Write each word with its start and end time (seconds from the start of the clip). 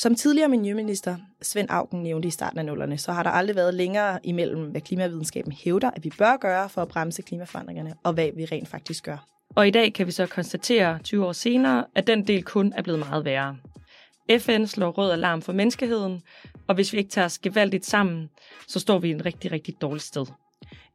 Som 0.00 0.14
tidligere 0.14 0.48
miljøminister 0.48 1.16
Svend 1.42 1.70
Augen 1.70 2.02
nævnte 2.02 2.28
i 2.28 2.30
starten 2.30 2.58
af 2.58 2.64
nullerne, 2.64 2.98
så 2.98 3.12
har 3.12 3.22
der 3.22 3.30
aldrig 3.30 3.56
været 3.56 3.74
længere 3.74 4.18
imellem, 4.24 4.70
hvad 4.70 4.80
klimavidenskaben 4.80 5.52
hævder, 5.52 5.90
at 5.90 6.04
vi 6.04 6.12
bør 6.18 6.36
gøre 6.36 6.68
for 6.68 6.82
at 6.82 6.88
bremse 6.88 7.22
klimaforandringerne, 7.22 7.94
og 8.04 8.12
hvad 8.12 8.28
vi 8.36 8.44
rent 8.44 8.68
faktisk 8.68 9.04
gør. 9.04 9.26
Og 9.56 9.68
i 9.68 9.70
dag 9.70 9.94
kan 9.94 10.06
vi 10.06 10.12
så 10.12 10.26
konstatere 10.26 10.98
20 10.98 11.26
år 11.26 11.32
senere, 11.32 11.84
at 11.94 12.06
den 12.06 12.26
del 12.26 12.42
kun 12.42 12.72
er 12.76 12.82
blevet 12.82 12.98
meget 12.98 13.24
værre. 13.24 13.56
FN 14.38 14.66
slår 14.66 14.90
rød 14.90 15.10
alarm 15.10 15.42
for 15.42 15.52
menneskeheden, 15.52 16.22
og 16.68 16.74
hvis 16.74 16.92
vi 16.92 16.98
ikke 16.98 17.10
tager 17.10 17.24
os 17.24 17.38
gevaldigt 17.38 17.86
sammen, 17.86 18.28
så 18.68 18.80
står 18.80 18.98
vi 18.98 19.08
i 19.08 19.12
en 19.12 19.26
rigtig, 19.26 19.52
rigtig 19.52 19.74
dårlig 19.80 20.02
sted. 20.02 20.26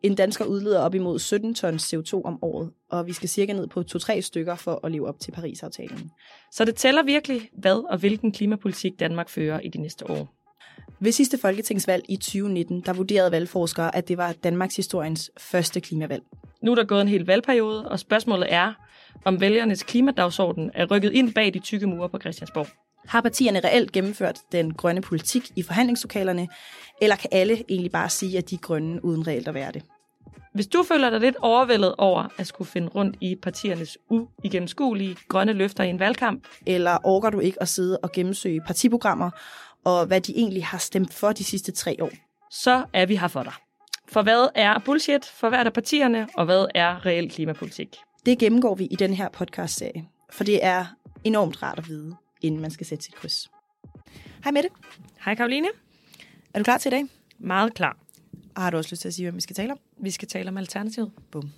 En 0.04 0.16
dansker 0.16 0.46
udleder 0.46 0.80
op 0.80 0.96
imod 0.96 1.20
17 1.20 1.54
tons 1.54 1.94
CO2 1.94 2.22
om 2.26 2.44
året, 2.44 2.72
og 2.90 3.08
vi 3.08 3.14
skal 3.14 3.30
cirka 3.30 3.54
ned 3.54 3.68
på 3.68 3.84
2-3 3.96 4.22
stykker 4.22 4.56
for 4.56 4.80
at 4.84 4.92
leve 4.92 5.08
op 5.08 5.20
til 5.20 5.32
Paris-aftalen. 5.32 6.12
Så 6.52 6.66
det 6.66 6.76
tæller 6.76 7.04
virkelig, 7.04 7.50
hvad 7.58 7.92
og 7.92 7.98
hvilken 7.98 8.32
klimapolitik 8.32 9.00
Danmark 9.00 9.30
fører 9.30 9.60
i 9.60 9.68
de 9.68 9.78
næste 9.78 10.10
år. 10.10 10.34
Ved 11.00 11.12
sidste 11.12 11.38
folketingsvalg 11.38 12.04
i 12.10 12.16
2019, 12.16 12.82
der 12.82 12.94
vurderede 12.94 13.32
valgforskere, 13.32 13.96
at 13.96 14.08
det 14.08 14.18
var 14.18 14.32
Danmarks 14.32 14.76
historiens 14.76 15.32
første 15.38 15.82
klimavalg. 15.82 16.24
Nu 16.62 16.72
er 16.72 16.76
der 16.76 16.84
gået 16.84 17.02
en 17.02 17.08
hel 17.08 17.26
valgperiode, 17.26 17.90
og 17.90 18.00
spørgsmålet 18.00 18.54
er, 18.54 18.74
om 19.26 19.42
vælgernes 19.42 19.84
klimadagsorden 19.84 20.72
er 20.74 20.86
rykket 20.86 21.12
ind 21.12 21.34
bag 21.34 21.54
de 21.54 21.60
tykke 21.60 21.88
mure 21.88 22.10
på 22.10 22.20
Christiansborg. 22.20 22.68
Har 23.06 23.22
partierne 23.22 23.60
reelt 23.60 23.92
gennemført 23.92 24.40
den 24.52 24.74
grønne 24.74 25.02
politik 25.02 25.44
i 25.56 25.62
forhandlingslokalerne, 25.62 26.48
eller 27.02 27.16
kan 27.16 27.30
alle 27.32 27.64
egentlig 27.70 27.92
bare 27.92 28.10
sige, 28.10 28.38
at 28.38 28.50
de 28.50 28.56
er 28.56 28.60
grønne 28.60 29.06
uden 29.06 29.28
reelt 29.28 29.48
at 29.48 29.54
være 29.54 29.72
det? 29.72 29.84
Hvis 30.54 30.68
du 30.68 30.84
føler 30.84 31.10
dig 31.10 31.20
lidt 31.20 31.36
overvældet 31.36 31.96
over 31.98 32.28
at 32.38 32.48
skulle 32.48 32.68
finde 32.68 32.88
rundt 32.88 33.18
i 33.22 33.36
partiernes 33.36 33.98
uigennemskuelige 34.10 35.18
grønne 35.28 35.54
løfter 35.54 35.84
i 35.84 35.90
en 35.90 36.00
valgkamp, 36.00 36.48
eller 36.66 36.98
orker 37.04 37.30
du 37.30 37.40
ikke 37.40 37.62
at 37.62 37.68
sidde 37.68 37.98
og 37.98 38.12
gennemsøge 38.12 38.62
partiprogrammer, 38.62 39.30
og 39.84 40.06
hvad 40.06 40.22
de 40.22 40.38
egentlig 40.38 40.66
har 40.66 40.78
stemt 40.78 41.14
for 41.14 41.32
de 41.32 41.44
sidste 41.44 41.72
tre 41.72 41.98
år, 42.02 42.12
så 42.52 42.86
er 42.94 43.06
vi 43.06 43.16
her 43.16 43.28
for 43.28 43.44
dig. 43.44 43.54
For 44.08 44.22
hvad 44.22 44.48
er 44.56 44.80
bullshit 44.80 45.26
for 45.26 45.50
hvert 45.50 45.66
af 45.66 45.74
partierne, 45.74 46.28
og 46.34 46.46
hvad 46.46 46.66
er 46.76 47.06
reel 47.06 47.32
klimapolitik? 47.32 47.96
Det 48.26 48.40
gennemgår 48.40 48.76
vi 48.76 48.86
i 48.86 48.96
den 48.96 49.14
her 49.14 49.30
podcast-serie, 49.30 50.06
for 50.30 50.44
det 50.44 50.66
er 50.66 50.86
enormt 51.24 51.64
rart 51.64 51.78
at 51.78 51.88
vide, 51.88 52.16
inden 52.42 52.62
man 52.62 52.72
skal 52.72 52.86
sætte 52.86 53.04
sit 53.04 53.16
kryds. 53.16 53.52
Hej 54.44 54.52
Mette. 54.52 54.70
Hej 55.26 55.36
Karoline. 55.36 55.68
Er 56.54 56.60
du 56.60 56.64
klar 56.64 56.78
til 56.78 56.90
i 56.90 56.96
dag? 56.96 57.06
Meget 57.40 57.74
klar. 57.74 57.98
Og 58.56 58.62
har 58.62 58.70
du 58.70 58.78
også 58.78 58.90
lyst 58.92 59.02
til 59.02 59.08
at 59.08 59.14
sige, 59.14 59.26
hvem 59.26 59.36
vi 59.36 59.42
skal 59.42 59.56
tale 59.56 59.72
om? 59.72 59.80
Vi 60.04 60.12
skal 60.12 60.28
tale 60.28 60.50
om 60.50 60.58
Alternativet. 60.58 61.12
Bum. 61.32 61.52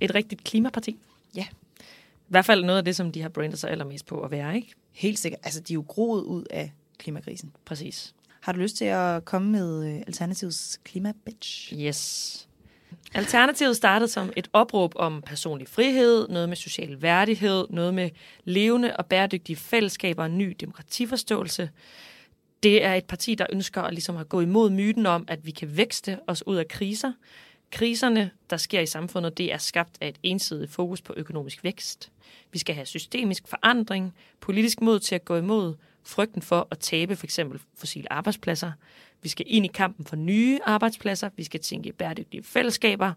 Et 0.00 0.14
rigtigt 0.14 0.44
klimaparti. 0.44 0.96
Ja. 1.36 1.46
I 1.80 2.28
hvert 2.28 2.44
fald 2.44 2.64
noget 2.64 2.78
af 2.78 2.84
det, 2.84 2.96
som 2.96 3.12
de 3.12 3.22
har 3.22 3.28
brandet 3.28 3.58
sig 3.58 3.70
allermest 3.70 4.06
på 4.06 4.20
at 4.20 4.30
være, 4.30 4.56
ikke? 4.56 4.74
Helt 4.92 5.18
sikkert. 5.18 5.40
Altså, 5.44 5.60
de 5.60 5.72
er 5.72 5.74
jo 5.74 5.84
groet 5.88 6.22
ud 6.22 6.44
af 6.50 6.72
klimakrisen. 6.98 7.52
Præcis. 7.64 8.14
Har 8.40 8.52
du 8.52 8.58
lyst 8.58 8.76
til 8.76 8.84
at 8.84 9.24
komme 9.24 9.50
med 9.52 9.86
øh, 9.86 10.02
Alternativets 10.06 10.80
klimabitch? 10.84 11.74
Yes. 11.74 12.48
Alternativet 13.14 13.76
startede 13.76 14.08
som 14.08 14.32
et 14.36 14.48
opråb 14.52 14.92
om 14.96 15.22
personlig 15.26 15.68
frihed, 15.68 16.28
noget 16.28 16.48
med 16.48 16.56
social 16.56 17.02
værdighed, 17.02 17.66
noget 17.70 17.94
med 17.94 18.10
levende 18.44 18.96
og 18.96 19.06
bæredygtige 19.06 19.56
fællesskaber 19.56 20.22
og 20.22 20.30
ny 20.30 20.56
demokratiforståelse. 20.60 21.70
Det 22.62 22.84
er 22.84 22.94
et 22.94 23.04
parti, 23.04 23.34
der 23.34 23.46
ønsker 23.52 23.82
at, 23.82 23.92
ligesom 23.92 24.16
at 24.16 24.28
gå 24.28 24.40
imod 24.40 24.70
myten 24.70 25.06
om, 25.06 25.24
at 25.28 25.46
vi 25.46 25.50
kan 25.50 25.76
vækste 25.76 26.18
os 26.26 26.46
ud 26.46 26.56
af 26.56 26.68
kriser. 26.68 27.12
Kriserne, 27.72 28.30
der 28.50 28.56
sker 28.56 28.80
i 28.80 28.86
samfundet, 28.86 29.38
det 29.38 29.52
er 29.52 29.58
skabt 29.58 29.98
af 30.00 30.08
et 30.08 30.18
ensidigt 30.22 30.70
fokus 30.70 31.02
på 31.02 31.14
økonomisk 31.16 31.64
vækst. 31.64 32.12
Vi 32.52 32.58
skal 32.58 32.74
have 32.74 32.86
systemisk 32.86 33.48
forandring, 33.48 34.14
politisk 34.40 34.80
mod 34.80 35.00
til 35.00 35.14
at 35.14 35.24
gå 35.24 35.36
imod 35.36 35.74
frygten 36.04 36.42
for 36.42 36.68
at 36.70 36.78
tabe 36.78 37.16
for 37.16 37.26
eksempel 37.26 37.60
fossile 37.74 38.12
arbejdspladser. 38.12 38.72
Vi 39.22 39.28
skal 39.28 39.46
ind 39.48 39.64
i 39.64 39.68
kampen 39.68 40.06
for 40.06 40.16
nye 40.16 40.58
arbejdspladser. 40.64 41.30
Vi 41.36 41.44
skal 41.44 41.60
tænke 41.60 41.88
i 41.88 41.92
bæredygtige 41.92 42.42
fællesskaber. 42.42 43.12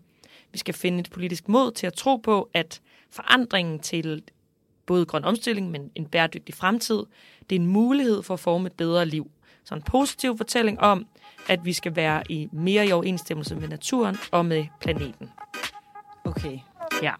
Vi 0.51 0.57
skal 0.57 0.73
finde 0.73 0.99
et 0.99 1.09
politisk 1.09 1.49
mod 1.49 1.71
til 1.71 1.87
at 1.87 1.93
tro 1.93 2.15
på, 2.15 2.49
at 2.53 2.81
forandringen 3.09 3.79
til 3.79 4.23
både 4.85 5.05
grøn 5.05 5.23
omstilling, 5.23 5.71
men 5.71 5.91
en 5.95 6.05
bæredygtig 6.05 6.55
fremtid, 6.55 7.03
det 7.49 7.55
er 7.55 7.59
en 7.59 7.67
mulighed 7.67 8.23
for 8.23 8.33
at 8.33 8.39
forme 8.39 8.67
et 8.67 8.73
bedre 8.73 9.05
liv. 9.05 9.31
Så 9.65 9.75
en 9.75 9.81
positiv 9.81 10.37
fortælling 10.37 10.79
om, 10.79 11.05
at 11.49 11.65
vi 11.65 11.73
skal 11.73 11.95
være 11.95 12.23
i 12.29 12.49
mere 12.51 12.87
i 12.87 12.91
overensstemmelse 12.91 13.55
med 13.55 13.67
naturen 13.67 14.17
og 14.31 14.45
med 14.45 14.65
planeten. 14.81 15.29
Okay. 16.25 16.59
Ja. 17.01 17.13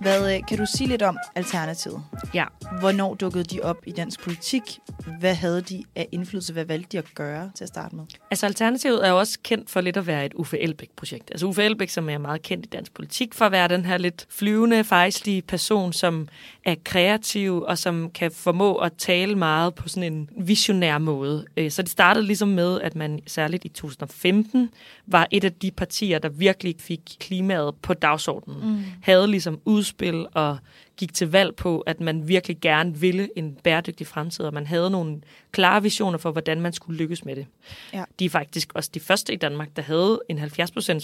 Hvad 0.00 0.34
øh, 0.34 0.46
kan 0.48 0.58
du 0.58 0.66
sige 0.66 0.88
lidt 0.88 1.02
om 1.02 1.18
Alternativet? 1.34 2.04
Ja. 2.34 2.44
Hvornår 2.80 3.14
dukkede 3.14 3.44
de 3.44 3.60
op 3.62 3.76
i 3.86 3.92
dansk 3.92 4.22
politik? 4.22 4.78
Hvad 5.18 5.34
havde 5.34 5.62
de 5.62 5.82
af 5.94 6.08
indflydelse? 6.12 6.52
Hvad 6.52 6.64
valgte 6.64 6.88
de 6.92 6.98
at 6.98 7.14
gøre 7.14 7.50
til 7.54 7.64
at 7.64 7.68
starte 7.68 7.96
med? 7.96 8.04
Altså 8.30 8.46
Alternativet 8.46 9.06
er 9.06 9.10
jo 9.10 9.18
også 9.18 9.38
kendt 9.42 9.70
for 9.70 9.80
lidt 9.80 9.96
at 9.96 10.06
være 10.06 10.26
et 10.26 10.34
Uffe 10.34 10.58
Elbæk-projekt. 10.58 11.30
Altså 11.30 11.46
Uffe 11.46 11.64
Elbæk, 11.64 11.88
som 11.88 12.08
er 12.08 12.18
meget 12.18 12.42
kendt 12.42 12.66
i 12.66 12.68
dansk 12.68 12.94
politik 12.94 13.34
for 13.34 13.44
at 13.44 13.52
være 13.52 13.68
den 13.68 13.84
her 13.84 13.98
lidt 13.98 14.26
flyvende, 14.30 14.84
fejslige 14.84 15.42
person, 15.42 15.92
som 15.92 16.28
er 16.64 16.74
kreativ 16.84 17.62
og 17.62 17.78
som 17.78 18.10
kan 18.10 18.30
formå 18.30 18.74
at 18.74 18.92
tale 18.98 19.34
meget 19.34 19.74
på 19.74 19.88
sådan 19.88 20.12
en 20.12 20.30
visionær 20.38 20.98
måde. 20.98 21.46
Øh, 21.56 21.70
så 21.70 21.82
det 21.82 21.90
startede 21.90 22.26
ligesom 22.26 22.48
med, 22.48 22.80
at 22.80 22.94
man 22.94 23.20
særligt 23.26 23.64
i 23.64 23.68
2015 23.68 24.70
var 25.06 25.28
et 25.30 25.44
af 25.44 25.52
de 25.52 25.70
partier, 25.70 26.18
der 26.18 26.28
virkelig 26.28 26.74
fik 26.78 27.00
klimaet 27.20 27.74
på 27.82 27.94
dagsordenen. 27.94 28.70
Mm. 28.70 28.84
Havde 29.02 29.26
ligesom 29.26 29.60
udspil 29.64 30.26
og 30.34 30.58
gik 30.96 31.14
til 31.14 31.30
valg 31.30 31.56
på, 31.56 31.80
at 31.80 32.00
man 32.00 32.28
virkelig 32.28 32.56
gerne 32.60 32.96
ville 32.96 33.28
en 33.36 33.54
bæredygtig 33.54 34.06
fremtid, 34.06 34.44
og 34.44 34.54
man 34.54 34.66
havde 34.66 34.90
nogle 34.90 35.20
klare 35.52 35.82
visioner 35.82 36.18
for, 36.18 36.32
hvordan 36.32 36.60
man 36.60 36.72
skulle 36.72 36.98
lykkes 36.98 37.24
med 37.24 37.36
det. 37.36 37.46
Ja. 37.92 38.04
De 38.18 38.24
er 38.24 38.30
faktisk 38.30 38.72
også 38.74 38.90
de 38.94 39.00
første 39.00 39.32
i 39.32 39.36
Danmark, 39.36 39.76
der 39.76 39.82
havde 39.82 40.20
en 40.28 40.38
70% 40.38 40.42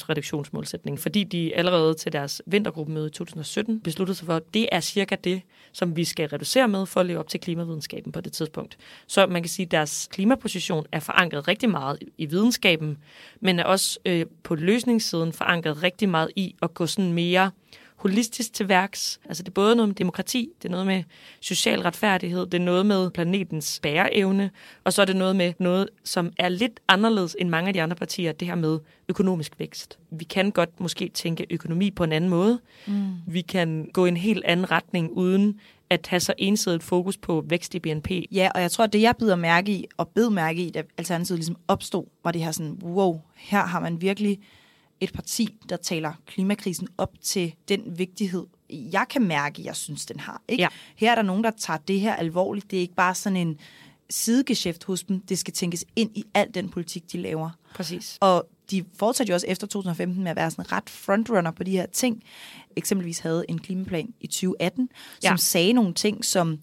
reduktionsmålsætning, 0.09 0.99
fordi 0.99 1.25
de 1.25 1.57
allerede 1.57 1.95
til 1.95 2.13
deres 2.13 2.43
vintergruppemøde 2.47 3.07
i 3.07 3.11
2017 3.11 3.81
besluttede 3.81 4.17
sig 4.17 4.27
for, 4.27 4.35
at 4.35 4.55
det 4.55 4.69
er 4.73 4.81
cirka 4.81 5.17
det, 5.25 5.43
som 5.73 5.97
vi 5.97 6.05
skal 6.05 6.29
reducere 6.29 6.69
med 6.69 6.87
for 6.87 7.01
at 7.01 7.07
leve 7.07 7.19
op 7.19 7.29
til 7.29 7.41
klimavidenskaben 7.41 8.13
på 8.13 8.21
det 8.21 8.33
tidspunkt. 8.33 8.79
Så 9.07 9.27
man 9.27 9.43
kan 9.43 9.49
sige, 9.49 9.67
at 9.67 9.71
deres 9.71 10.09
klimaposition 10.13 10.87
er 10.93 11.01
forankret 11.01 11.49
rigtig 11.49 11.71
meget 11.71 11.99
i 12.19 12.27
videnskaben, 12.27 12.99
men 13.41 13.59
er 13.59 13.65
også 13.65 13.99
øh, 14.07 14.27
på 14.43 14.55
løsningssiden 14.55 15.33
forankret 15.33 15.83
rigtig 15.83 16.09
meget 16.09 16.31
i 16.37 16.55
at 16.63 16.75
gå 16.75 16.87
sådan 16.87 17.13
mere 17.13 17.51
holistisk 18.03 18.53
til 18.53 18.69
værks. 18.69 19.21
Altså 19.25 19.43
det 19.43 19.49
er 19.49 19.53
både 19.53 19.77
noget 19.77 19.89
med 19.89 19.95
demokrati, 19.95 20.49
det 20.63 20.69
er 20.69 20.71
noget 20.71 20.87
med 20.87 21.03
social 21.41 21.81
retfærdighed, 21.81 22.47
det 22.47 22.55
er 22.55 22.65
noget 22.65 22.87
med 22.87 23.11
planetens 23.11 23.81
bæreevne, 23.83 24.51
og 24.85 24.93
så 24.93 25.03
er 25.03 25.07
det 25.07 25.17
noget 25.17 25.37
med 25.37 25.53
noget, 25.59 25.89
som 26.05 26.33
er 26.39 26.49
lidt 26.49 26.81
anderledes 26.89 27.37
end 27.39 27.49
mange 27.49 27.69
af 27.69 27.75
de 27.75 27.83
andre 27.83 27.97
partier, 27.97 28.33
det 28.33 28.49
her 28.49 28.55
med 28.55 28.79
økonomisk 29.09 29.53
vækst. 29.59 29.99
Vi 30.11 30.25
kan 30.25 30.51
godt 30.51 30.81
måske 30.81 31.11
tænke 31.15 31.47
økonomi 31.51 31.91
på 31.91 32.05
en 32.05 32.13
anden 32.13 32.31
måde. 32.31 32.61
Mm. 32.87 33.13
Vi 33.27 33.41
kan 33.41 33.91
gå 33.93 34.05
i 34.05 34.09
en 34.09 34.17
helt 34.17 34.45
anden 34.45 34.71
retning 34.71 35.11
uden 35.11 35.61
at 35.91 36.07
have 36.07 36.21
så 36.21 36.35
ensidigt 36.39 36.83
fokus 36.83 37.17
på 37.17 37.45
vækst 37.49 37.75
i 37.75 37.79
BNP. 37.79 38.11
Ja, 38.33 38.51
og 38.55 38.61
jeg 38.61 38.71
tror, 38.71 38.85
at 38.85 38.93
det 38.93 39.03
jeg 39.03 39.15
bider 39.19 39.37
mærke 39.37 39.73
i, 39.73 39.87
og 39.97 40.09
bed 40.09 40.31
mærke 40.31 40.67
i, 40.67 40.71
da 40.71 40.83
Alternativet 40.99 41.39
ligesom 41.39 41.57
opstod, 41.69 42.05
var 42.25 42.33
det 42.33 42.45
her 42.45 42.53
sådan, 42.53 42.79
wow, 42.83 43.21
her 43.37 43.67
har 43.67 43.81
man 43.81 44.01
virkelig 44.01 44.39
et 45.03 45.13
parti, 45.13 45.59
der 45.69 45.77
taler 45.77 46.13
klimakrisen 46.27 46.89
op 46.99 47.13
til 47.21 47.55
den 47.69 47.99
vigtighed, 47.99 48.47
jeg 48.71 49.07
kan 49.11 49.23
mærke, 49.23 49.65
jeg 49.65 49.77
synes, 49.77 50.07
den 50.07 50.21
har. 50.21 50.43
Ikke? 50.49 50.63
Ja. 50.63 50.69
Her 50.97 51.11
er 51.11 51.15
der 51.15 51.23
nogen, 51.23 51.45
der 51.45 51.51
tager 51.51 51.79
det 51.79 52.01
her 52.01 52.15
alvorligt. 52.15 52.71
Det 52.71 52.77
er 52.77 52.81
ikke 52.81 52.95
bare 52.95 53.15
sådan 53.15 53.37
en 53.37 53.59
sidegeschæft 54.11 54.85
hos 54.85 55.03
dem. 55.03 55.21
Det 55.21 55.39
skal 55.39 55.55
tænkes 55.55 55.85
ind 55.97 56.17
i 56.17 56.25
al 56.35 56.55
den 56.55 56.69
politik, 56.69 57.13
de 57.13 57.19
laver. 57.19 57.51
Præcis. 57.75 58.19
Og 58.21 58.49
de 58.71 58.85
fortsatte 58.97 59.31
jo 59.31 59.35
også 59.35 59.47
efter 59.47 59.67
2015 59.67 60.23
med 60.23 60.31
at 60.31 60.37
være 60.37 60.51
sådan 60.51 60.73
ret 60.73 60.91
frontrunner 60.91 61.51
på 61.51 61.65
de 61.65 61.71
her 61.71 61.87
ting. 61.87 62.23
Eksempelvis 62.77 63.19
havde 63.19 63.45
en 63.49 63.59
klimaplan 63.59 64.15
i 64.21 64.27
2018, 64.27 64.89
som 65.21 65.31
ja. 65.33 65.37
sagde 65.37 65.73
nogle 65.73 65.95
ting, 65.95 66.25
som 66.25 66.59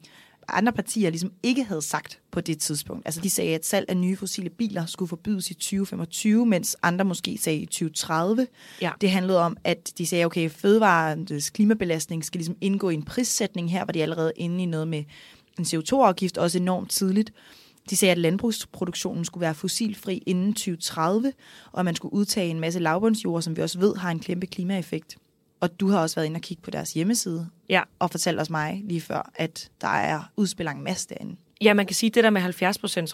andre 0.53 0.73
partier 0.73 1.09
ligesom 1.09 1.31
ikke 1.43 1.63
havde 1.63 1.81
sagt 1.81 2.19
på 2.31 2.41
det 2.41 2.59
tidspunkt. 2.59 3.05
Altså 3.05 3.21
de 3.21 3.29
sagde, 3.29 3.55
at 3.55 3.65
salg 3.65 3.85
af 3.89 3.97
nye 3.97 4.15
fossile 4.15 4.49
biler 4.49 4.85
skulle 4.85 5.09
forbydes 5.09 5.51
i 5.51 5.53
2025, 5.53 6.45
mens 6.45 6.77
andre 6.83 7.05
måske 7.05 7.37
sagde 7.37 7.59
i 7.59 7.65
2030. 7.65 8.47
Ja. 8.81 8.91
Det 9.01 9.11
handlede 9.11 9.39
om, 9.39 9.57
at 9.63 9.93
de 9.97 10.07
sagde, 10.07 10.25
okay, 10.25 10.49
fødevarens 10.49 11.49
klimabelastning 11.49 12.25
skal 12.25 12.39
ligesom 12.39 12.55
indgå 12.61 12.89
i 12.89 12.93
en 12.93 13.03
prissætning. 13.03 13.71
Her 13.71 13.85
var 13.85 13.93
de 13.93 14.01
allerede 14.01 14.31
inde 14.35 14.63
i 14.63 14.65
noget 14.65 14.87
med 14.87 15.03
en 15.59 15.65
CO2-afgift, 15.65 16.37
også 16.37 16.57
enormt 16.57 16.91
tidligt. 16.91 17.33
De 17.89 17.95
sagde, 17.95 18.11
at 18.11 18.17
landbrugsproduktionen 18.17 19.25
skulle 19.25 19.41
være 19.41 19.55
fossilfri 19.55 20.23
inden 20.25 20.53
2030, 20.53 21.33
og 21.71 21.79
at 21.79 21.85
man 21.85 21.95
skulle 21.95 22.13
udtage 22.13 22.49
en 22.49 22.59
masse 22.59 22.79
lavbundsjord, 22.79 23.41
som 23.41 23.57
vi 23.57 23.61
også 23.61 23.79
ved 23.79 23.95
har 23.95 24.11
en 24.11 24.19
kæmpe 24.19 24.47
klimaeffekt. 24.47 25.17
Og 25.59 25.79
du 25.79 25.87
har 25.89 25.99
også 25.99 26.15
været 26.15 26.25
inde 26.25 26.37
og 26.37 26.41
kigge 26.41 26.63
på 26.63 26.71
deres 26.71 26.93
hjemmeside, 26.93 27.49
ja. 27.69 27.81
og 27.99 28.11
fortalt 28.11 28.39
os 28.39 28.49
mig 28.49 28.81
lige 28.85 29.01
før, 29.01 29.31
at 29.35 29.69
der 29.81 29.87
er 29.87 30.31
udspillet 30.37 30.75
en 30.75 30.83
masse 30.83 31.09
derinde. 31.09 31.35
Ja, 31.61 31.73
man 31.73 31.85
kan 31.85 31.95
sige, 31.95 32.07
at 32.07 32.15
det 32.15 32.23
der 32.23 32.29
med 32.29 32.41
70% 32.41 32.47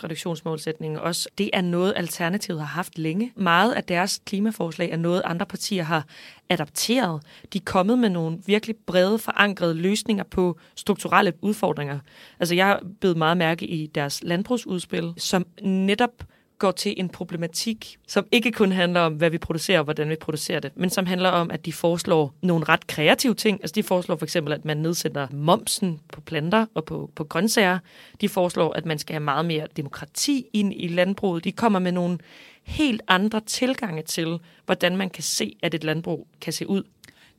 reduktionsmålsætningen 0.04 1.00
også, 1.00 1.30
det 1.38 1.50
er 1.54 1.62
noget, 1.62 1.94
Alternativet 1.96 2.60
har 2.60 2.68
haft 2.68 2.98
længe. 2.98 3.32
Meget 3.36 3.74
af 3.74 3.84
deres 3.84 4.22
klimaforslag 4.26 4.92
er 4.92 4.98
noget, 4.98 5.22
andre 5.26 5.46
partier 5.46 5.84
har 5.84 6.06
adapteret. 6.50 7.22
De 7.54 7.58
er 7.58 7.62
kommet 7.66 8.00
med 8.00 8.10
nogle 8.10 8.38
virkelig 8.46 8.76
brede, 8.88 9.20
forankrede 9.20 9.74
løsninger 9.74 10.24
på 10.24 10.60
strukturelle 10.76 11.34
udfordringer. 11.42 12.00
Altså, 12.40 12.56
jeg 12.56 12.66
har 12.66 13.14
meget 13.16 13.38
mærke 13.38 13.68
i 13.68 13.88
deres 13.88 14.24
landbrugsudspil, 14.24 15.14
som 15.18 15.46
netop 15.62 16.24
går 16.60 16.72
til 16.72 16.94
en 16.98 17.10
problematik, 17.10 17.98
som 18.08 18.26
ikke 18.32 18.52
kun 18.52 18.72
handler 18.72 19.02
om, 19.02 19.14
hvad 19.14 19.30
vi 19.30 19.38
producerer 19.38 19.80
og 19.80 19.84
hvordan 19.84 20.10
vi 20.10 20.16
producerer 20.16 20.60
det, 20.60 20.72
men 20.76 20.90
som 20.90 21.06
handler 21.06 21.30
om, 21.30 21.52
at 21.52 21.66
de 21.66 21.74
foreslår 21.74 22.34
nogle 22.42 22.66
ret 22.66 22.88
kreative 22.88 23.34
ting. 23.34 23.60
Altså 23.62 23.74
de 23.74 23.84
foreslår 23.84 24.16
for 24.16 24.26
eksempel, 24.26 24.54
at 24.54 24.66
man 24.66 24.78
nedsætter 24.78 25.28
momsen 25.32 26.00
på 26.14 26.22
planter 26.22 26.66
og 26.74 26.86
på, 26.86 27.12
på 27.16 27.24
grøntsager. 27.24 27.80
De 28.22 28.30
foreslår, 28.30 28.74
at 28.74 28.86
man 28.86 29.00
skal 29.00 29.14
have 29.14 29.24
meget 29.24 29.46
mere 29.46 29.68
demokrati 29.78 30.46
ind 30.54 30.74
i 30.76 30.88
landbruget. 30.88 31.44
De 31.44 31.52
kommer 31.52 31.80
med 31.80 31.92
nogle 31.92 32.18
helt 32.64 33.02
andre 33.08 33.40
tilgange 33.40 34.02
til, 34.02 34.40
hvordan 34.66 34.98
man 34.98 35.10
kan 35.10 35.24
se, 35.24 35.58
at 35.64 35.74
et 35.74 35.84
landbrug 35.84 36.28
kan 36.42 36.54
se 36.54 36.70
ud. 36.70 36.84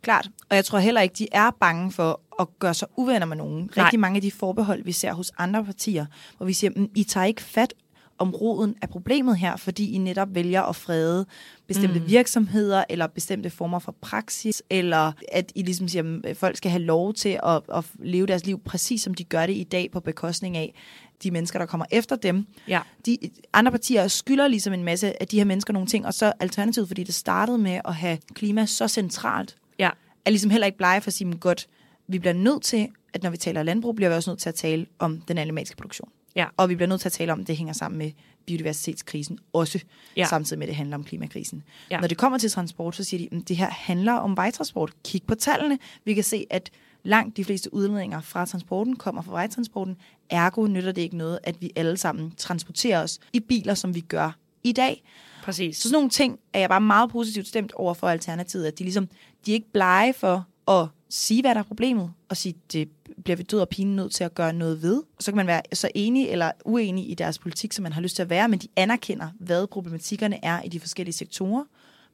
Klart, 0.02 0.28
og 0.50 0.56
jeg 0.56 0.64
tror 0.64 0.78
heller 0.78 1.00
ikke, 1.00 1.14
de 1.19 1.28
er 1.32 1.50
bange 1.60 1.92
for 1.92 2.20
at 2.40 2.46
gøre 2.58 2.74
sig 2.74 2.88
uvenner 2.96 3.26
med 3.26 3.36
nogen. 3.36 3.70
Nej. 3.76 3.84
Rigtig 3.84 4.00
mange 4.00 4.16
af 4.16 4.22
de 4.22 4.30
forbehold, 4.30 4.84
vi 4.84 4.92
ser 4.92 5.12
hos 5.12 5.32
andre 5.38 5.64
partier, 5.64 6.06
hvor 6.36 6.46
vi 6.46 6.52
siger, 6.52 6.70
mm, 6.76 6.90
I 6.94 7.04
tager 7.04 7.24
ikke 7.24 7.42
fat 7.42 7.74
om 8.18 8.30
roden 8.30 8.74
af 8.82 8.88
problemet 8.88 9.36
her, 9.36 9.56
fordi 9.56 9.92
I 9.92 9.98
netop 9.98 10.34
vælger 10.34 10.62
at 10.62 10.76
frede 10.76 11.26
bestemte 11.66 12.00
mm. 12.00 12.08
virksomheder, 12.08 12.84
eller 12.88 13.06
bestemte 13.06 13.50
former 13.50 13.78
for 13.78 13.94
praksis, 14.00 14.62
eller 14.70 15.12
at 15.32 15.52
I 15.54 15.62
ligesom 15.62 15.88
siger, 15.88 16.20
at 16.24 16.36
folk 16.36 16.56
skal 16.56 16.70
have 16.70 16.82
lov 16.82 17.14
til 17.14 17.38
at, 17.46 17.62
at 17.74 17.84
leve 17.98 18.26
deres 18.26 18.46
liv 18.46 18.60
præcis 18.60 19.02
som 19.02 19.14
de 19.14 19.24
gør 19.24 19.46
det 19.46 19.52
i 19.52 19.64
dag, 19.64 19.90
på 19.90 20.00
bekostning 20.00 20.56
af 20.56 20.74
de 21.22 21.30
mennesker, 21.30 21.58
der 21.58 21.66
kommer 21.66 21.86
efter 21.90 22.16
dem. 22.16 22.46
Ja. 22.68 22.80
De 23.06 23.18
andre 23.52 23.72
partier 23.72 24.08
skylder 24.08 24.48
ligesom 24.48 24.72
en 24.72 24.84
masse 24.84 25.22
af 25.22 25.28
de 25.28 25.36
her 25.36 25.44
mennesker 25.44 25.72
nogle 25.72 25.88
ting, 25.88 26.06
og 26.06 26.14
så 26.14 26.32
alternativet, 26.40 26.88
fordi 26.88 27.04
det 27.04 27.14
startede 27.14 27.58
med 27.58 27.80
at 27.84 27.94
have 27.94 28.19
klima 28.34 28.66
så 28.66 28.88
centralt, 28.88 29.56
ja. 29.78 29.90
er 30.24 30.30
ligesom 30.30 30.50
heller 30.50 30.66
ikke 30.66 30.78
blege 30.78 31.00
for 31.00 31.08
at 31.08 31.14
sige, 31.14 31.36
godt, 31.38 31.69
vi 32.08 32.19
bliver 32.19 32.32
nødt 32.32 32.62
til, 32.62 32.88
at 33.14 33.22
når 33.22 33.30
vi 33.30 33.36
taler 33.36 33.62
landbrug, 33.62 33.96
bliver 33.96 34.08
vi 34.08 34.14
også 34.14 34.30
nødt 34.30 34.40
til 34.40 34.48
at 34.48 34.54
tale 34.54 34.86
om 34.98 35.20
den 35.20 35.38
animalske 35.38 35.76
produktion. 35.76 36.08
Ja. 36.36 36.46
Og 36.56 36.68
vi 36.68 36.74
bliver 36.74 36.88
nødt 36.88 37.00
til 37.00 37.08
at 37.08 37.12
tale 37.12 37.32
om, 37.32 37.40
at 37.40 37.46
det 37.46 37.56
hænger 37.56 37.72
sammen 37.72 37.98
med 37.98 38.10
biodiversitetskrisen 38.46 39.38
også, 39.52 39.80
ja. 40.16 40.26
samtidig 40.26 40.58
med, 40.58 40.66
at 40.66 40.68
det 40.68 40.76
handler 40.76 40.96
om 40.96 41.04
klimakrisen. 41.04 41.62
Ja. 41.90 42.00
Når 42.00 42.08
det 42.08 42.18
kommer 42.18 42.38
til 42.38 42.50
transport, 42.50 42.96
så 42.96 43.04
siger 43.04 43.28
de, 43.28 43.36
at 43.36 43.48
det 43.48 43.56
her 43.56 43.70
handler 43.70 44.12
om 44.12 44.36
vejtransport. 44.36 44.92
Kig 45.04 45.22
på 45.22 45.34
tallene. 45.34 45.78
Vi 46.04 46.14
kan 46.14 46.24
se, 46.24 46.46
at 46.50 46.70
langt 47.02 47.36
de 47.36 47.44
fleste 47.44 47.74
udledninger 47.74 48.20
fra 48.20 48.46
transporten 48.46 48.96
kommer 48.96 49.22
fra 49.22 49.32
vejtransporten. 49.32 49.96
Ergo 50.30 50.66
nytter 50.66 50.92
det 50.92 51.02
ikke 51.02 51.16
noget, 51.16 51.38
at 51.42 51.60
vi 51.60 51.70
alle 51.76 51.96
sammen 51.96 52.32
transporterer 52.36 53.02
os 53.02 53.18
i 53.32 53.40
biler, 53.40 53.74
som 53.74 53.94
vi 53.94 54.00
gør 54.00 54.36
i 54.64 54.72
dag. 54.72 55.02
Præcis. 55.42 55.76
Så 55.76 55.82
sådan 55.82 55.92
nogle 55.92 56.10
ting 56.10 56.38
er 56.52 56.60
jeg 56.60 56.68
bare 56.68 56.80
meget 56.80 57.10
positivt 57.10 57.48
stemt 57.48 57.72
over 57.72 57.94
for 57.94 58.08
Alternativet, 58.08 58.66
at 58.66 58.78
de 58.78 58.82
ligesom, 58.82 59.08
de 59.46 59.50
er 59.50 59.54
ikke 59.54 59.72
blege 59.72 60.12
for 60.12 60.46
at 60.68 60.88
sige, 61.08 61.40
hvad 61.40 61.54
der 61.54 61.60
er 61.60 61.64
problemet, 61.64 62.12
og 62.28 62.36
sige, 62.36 62.54
det 62.72 62.88
bliver 63.26 63.37
vi 63.37 63.43
død 63.43 63.61
og 63.61 63.69
pine 63.69 63.96
nødt 63.96 64.12
til 64.12 64.25
at 64.25 64.34
gøre 64.34 64.52
noget 64.52 64.82
ved. 64.82 65.02
Så 65.20 65.31
kan 65.31 65.37
man 65.37 65.46
være 65.46 65.62
så 65.73 65.90
enig 65.94 66.28
eller 66.28 66.52
uenig 66.64 67.11
i 67.11 67.14
deres 67.14 67.38
politik, 67.38 67.73
som 67.73 67.82
man 67.82 67.93
har 67.93 68.00
lyst 68.00 68.17
til 68.17 68.23
at 68.23 68.31
være, 68.31 68.49
men 68.49 68.58
de 68.58 68.69
anerkender, 68.76 69.28
hvad 69.38 69.67
problematikkerne 69.67 70.44
er 70.44 70.62
i 70.62 70.69
de 70.69 70.81
forskellige 70.81 71.12
sektorer. 71.12 71.64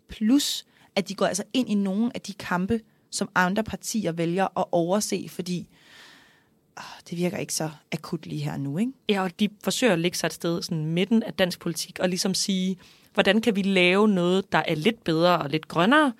Plus, 0.08 0.64
at 0.96 1.08
de 1.08 1.14
går 1.14 1.26
altså 1.26 1.42
ind 1.54 1.70
i 1.70 1.74
nogle 1.74 2.10
af 2.14 2.20
de 2.20 2.32
kampe, 2.32 2.80
som 3.10 3.28
andre 3.34 3.64
partier 3.64 4.12
vælger 4.12 4.58
at 4.58 4.64
overse, 4.72 5.28
fordi 5.28 5.68
oh, 6.76 7.00
det 7.10 7.18
virker 7.18 7.36
ikke 7.36 7.54
så 7.54 7.70
akut 7.92 8.26
lige 8.26 8.42
her 8.42 8.56
nu, 8.56 8.78
ikke? 8.78 8.92
Ja, 9.08 9.22
og 9.22 9.40
de 9.40 9.48
forsøger 9.64 9.92
at 9.92 9.98
lægge 9.98 10.18
sig 10.18 10.26
et 10.26 10.32
sted 10.32 10.62
sådan 10.62 10.86
midten 10.86 11.22
af 11.22 11.34
dansk 11.34 11.60
politik, 11.60 11.98
og 11.98 12.08
ligesom 12.08 12.34
sige, 12.34 12.76
hvordan 13.14 13.40
kan 13.40 13.56
vi 13.56 13.62
lave 13.62 14.08
noget, 14.08 14.52
der 14.52 14.62
er 14.68 14.74
lidt 14.74 15.04
bedre 15.04 15.38
og 15.38 15.50
lidt 15.50 15.68
grønnere, 15.68 16.12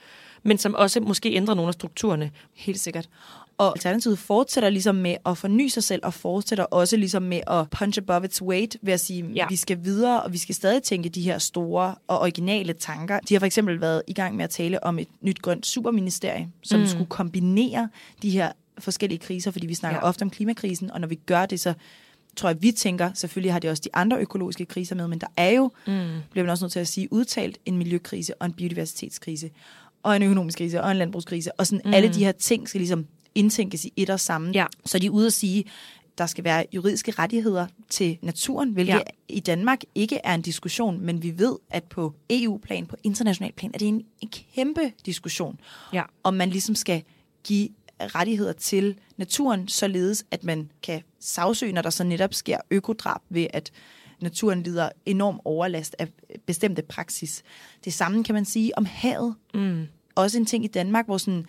men 0.43 0.59
som 0.59 0.75
også 0.75 1.01
måske 1.01 1.33
ændrer 1.33 1.55
nogle 1.55 1.69
af 1.69 1.75
strukturerne. 1.75 2.31
Helt 2.55 2.81
sikkert. 2.81 3.09
Og 3.59 3.69
Alternativet 3.69 4.19
fortsætter 4.19 4.71
ligesom 4.71 4.95
med 4.95 5.17
at 5.27 5.39
forny 5.39 5.69
sig 5.69 5.83
selv, 5.83 6.01
og 6.05 6.15
fortsætter 6.15 6.65
også 6.65 6.97
ligesom 6.97 7.23
med 7.23 7.41
at 7.47 7.71
punch 7.71 7.99
above 7.99 8.25
its 8.25 8.43
weight, 8.43 8.77
ved 8.83 8.93
at 8.93 9.01
sige, 9.01 9.25
ja. 9.35 9.47
vi 9.49 9.57
skal 9.57 9.85
videre, 9.85 10.23
og 10.23 10.33
vi 10.33 10.39
skal 10.39 10.55
stadig 10.55 10.83
tænke 10.83 11.09
de 11.09 11.23
her 11.23 11.39
store 11.39 11.95
og 12.07 12.21
originale 12.21 12.73
tanker. 12.73 13.19
De 13.29 13.35
har 13.35 13.39
for 13.39 13.47
eksempel 13.47 13.81
været 13.81 14.03
i 14.07 14.13
gang 14.13 14.37
med 14.37 14.45
at 14.45 14.51
tale 14.51 14.85
om 14.85 14.99
et 14.99 15.09
nyt 15.21 15.43
grønt 15.43 15.67
superministerie, 15.67 16.49
som 16.63 16.81
mm. 16.81 16.87
skulle 16.87 17.07
kombinere 17.07 17.89
de 18.23 18.31
her 18.31 18.53
forskellige 18.79 19.19
kriser, 19.19 19.51
fordi 19.51 19.67
vi 19.67 19.75
snakker 19.75 20.01
ja. 20.03 20.09
ofte 20.09 20.23
om 20.23 20.31
klimakrisen, 20.31 20.91
og 20.91 21.01
når 21.01 21.09
vi 21.09 21.15
gør 21.15 21.47
det, 21.47 21.61
så 21.61 21.75
tror 22.37 22.49
jeg, 22.49 22.63
vi 22.63 22.73
tænker, 22.73 23.11
selvfølgelig 23.15 23.53
har 23.53 23.59
de 23.59 23.69
også 23.69 23.83
de 23.85 23.95
andre 23.95 24.19
økologiske 24.19 24.65
kriser 24.65 24.95
med, 24.97 25.09
men 25.09 25.19
der 25.19 25.27
er 25.37 25.51
jo, 25.51 25.71
mm. 25.87 26.09
bliver 26.31 26.45
man 26.45 26.51
også 26.51 26.65
nødt 26.65 26.73
til 26.73 26.81
at 26.81 26.89
sige, 26.89 27.13
udtalt 27.13 27.59
en 27.67 27.79
miljøkrise 27.79 28.35
og 28.35 28.47
en 28.47 28.53
biodiversitetskrise 28.53 29.51
og 30.03 30.17
en 30.17 30.23
økonomisk 30.23 30.59
krise, 30.59 30.83
og 30.83 30.91
en 30.91 30.97
landbrugskrise, 30.97 31.53
og 31.53 31.67
sådan 31.67 31.83
mm. 31.85 31.95
alle 31.95 32.09
de 32.15 32.25
her 32.25 32.33
ting 32.33 32.69
skal 32.69 32.81
ligesom 32.81 33.07
indtænkes 33.35 33.85
i 33.85 33.93
et 33.97 34.11
og 34.11 34.21
samme. 34.21 34.51
Ja. 34.55 34.67
Så 34.85 34.99
de 34.99 35.07
er 35.07 35.11
ude 35.11 35.27
at 35.27 35.33
sige, 35.33 35.65
der 36.19 36.27
skal 36.27 36.45
være 36.45 36.65
juridiske 36.73 37.11
rettigheder 37.11 37.67
til 37.89 38.19
naturen, 38.23 38.71
hvilket 38.71 38.93
ja. 38.93 39.01
i 39.29 39.41
Danmark 39.41 39.81
ikke 39.95 40.21
er 40.25 40.35
en 40.35 40.43
diskussion, 40.43 41.01
men 41.01 41.23
vi 41.23 41.39
ved, 41.39 41.57
at 41.71 41.85
på 41.85 42.15
EU-plan, 42.31 42.87
på 42.87 42.97
international 43.03 43.53
plan, 43.53 43.71
er 43.75 43.79
det 43.79 43.89
en, 43.89 44.05
en 44.21 44.29
kæmpe 44.55 44.93
diskussion, 45.07 45.61
ja. 45.93 46.03
om 46.23 46.35
man 46.35 46.51
ligesom 46.51 46.75
skal 46.75 47.03
give 47.45 47.69
rettigheder 48.01 48.53
til 48.53 48.99
naturen, 49.17 49.69
således 49.69 50.25
at 50.31 50.45
man 50.45 50.71
kan 50.83 51.03
sagsøge, 51.21 51.73
når 51.73 51.83
der 51.83 51.91
så 51.91 52.05
netop 52.05 52.35
sker 52.35 52.59
økodrab 52.71 53.21
ved, 53.29 53.47
at 53.51 53.73
naturen 54.21 54.63
lider 54.63 54.89
enorm 55.07 55.41
overlast 55.45 55.97
af 55.99 56.09
bestemte 56.47 56.83
praksis. 56.83 57.43
Det 57.85 57.93
samme 57.93 58.25
kan 58.25 58.35
man 58.35 58.45
sige 58.45 58.79
om 58.79 58.85
havet. 58.85 59.35
Mm. 59.55 59.87
Også 60.15 60.39
en 60.39 60.47
ting 60.47 60.65
i 60.65 60.69
Danmark, 60.69 61.07
hvor 61.07 61.19
sådan, 61.19 61.47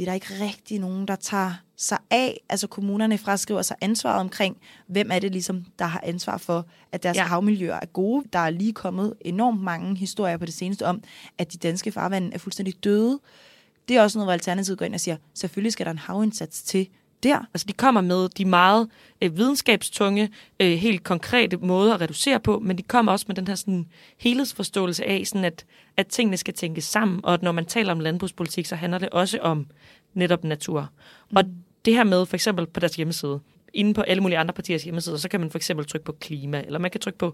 det 0.00 0.08
er 0.08 0.10
der 0.10 0.14
ikke 0.14 0.44
rigtig 0.44 0.78
nogen, 0.78 1.08
der 1.08 1.16
tager 1.16 1.52
sig 1.76 1.98
af. 2.10 2.40
Altså 2.48 2.66
kommunerne 2.66 3.18
fraskriver 3.18 3.62
sig 3.62 3.76
ansvaret 3.80 4.20
omkring, 4.20 4.56
hvem 4.86 5.10
er 5.12 5.18
det 5.18 5.32
ligesom, 5.32 5.64
der 5.78 5.84
har 5.84 6.00
ansvar 6.04 6.36
for, 6.36 6.66
at 6.92 7.02
deres 7.02 7.16
ja. 7.16 7.22
havmiljøer 7.22 7.74
er 7.74 7.86
gode. 7.86 8.24
Der 8.32 8.38
er 8.38 8.50
lige 8.50 8.72
kommet 8.72 9.14
enormt 9.20 9.62
mange 9.62 9.96
historier 9.96 10.36
på 10.36 10.44
det 10.46 10.54
seneste 10.54 10.86
om, 10.86 11.02
at 11.38 11.52
de 11.52 11.58
danske 11.58 11.92
farvande 11.92 12.30
er 12.34 12.38
fuldstændig 12.38 12.84
døde. 12.84 13.20
Det 13.88 13.96
er 13.96 14.02
også 14.02 14.18
noget, 14.18 14.26
hvor 14.26 14.32
Alternativet 14.32 14.78
går 14.78 14.86
ind 14.86 14.94
og 14.94 15.00
siger, 15.00 15.16
selvfølgelig 15.34 15.72
skal 15.72 15.86
der 15.86 15.92
en 15.92 15.98
havindsats 15.98 16.62
til, 16.62 16.88
der. 17.22 17.38
Altså 17.54 17.66
de 17.68 17.72
kommer 17.72 18.00
med 18.00 18.28
de 18.28 18.44
meget 18.44 18.88
øh, 19.22 19.36
videnskabstunge, 19.36 20.30
øh, 20.60 20.72
helt 20.72 21.04
konkrete 21.04 21.56
måder 21.56 21.94
at 21.94 22.00
reducere 22.00 22.40
på, 22.40 22.58
men 22.58 22.78
de 22.78 22.82
kommer 22.82 23.12
også 23.12 23.24
med 23.28 23.36
den 23.36 23.48
her 23.48 23.54
sådan, 23.54 23.86
helhedsforståelse 24.18 25.04
af, 25.04 25.22
sådan 25.26 25.44
at, 25.44 25.64
at 25.96 26.06
tingene 26.06 26.36
skal 26.36 26.54
tænkes 26.54 26.84
sammen, 26.84 27.20
og 27.24 27.34
at 27.34 27.42
når 27.42 27.52
man 27.52 27.66
taler 27.66 27.92
om 27.92 28.00
landbrugspolitik, 28.00 28.66
så 28.66 28.76
handler 28.76 28.98
det 28.98 29.08
også 29.08 29.38
om 29.38 29.66
netop 30.14 30.44
natur. 30.44 30.88
Mm. 31.30 31.36
Og 31.36 31.44
det 31.84 31.94
her 31.94 32.04
med, 32.04 32.26
for 32.26 32.34
eksempel 32.34 32.66
på 32.66 32.80
deres 32.80 32.96
hjemmeside, 32.96 33.40
inde 33.74 33.94
på 33.94 34.00
alle 34.00 34.22
mulige 34.22 34.38
andre 34.38 34.54
partiers 34.54 34.84
hjemmesider, 34.84 35.16
så 35.16 35.28
kan 35.28 35.40
man 35.40 35.50
for 35.50 35.58
eksempel 35.58 35.86
trykke 35.86 36.04
på 36.04 36.12
klima, 36.12 36.62
eller 36.66 36.78
man 36.78 36.90
kan 36.90 37.00
trykke 37.00 37.18
på 37.18 37.26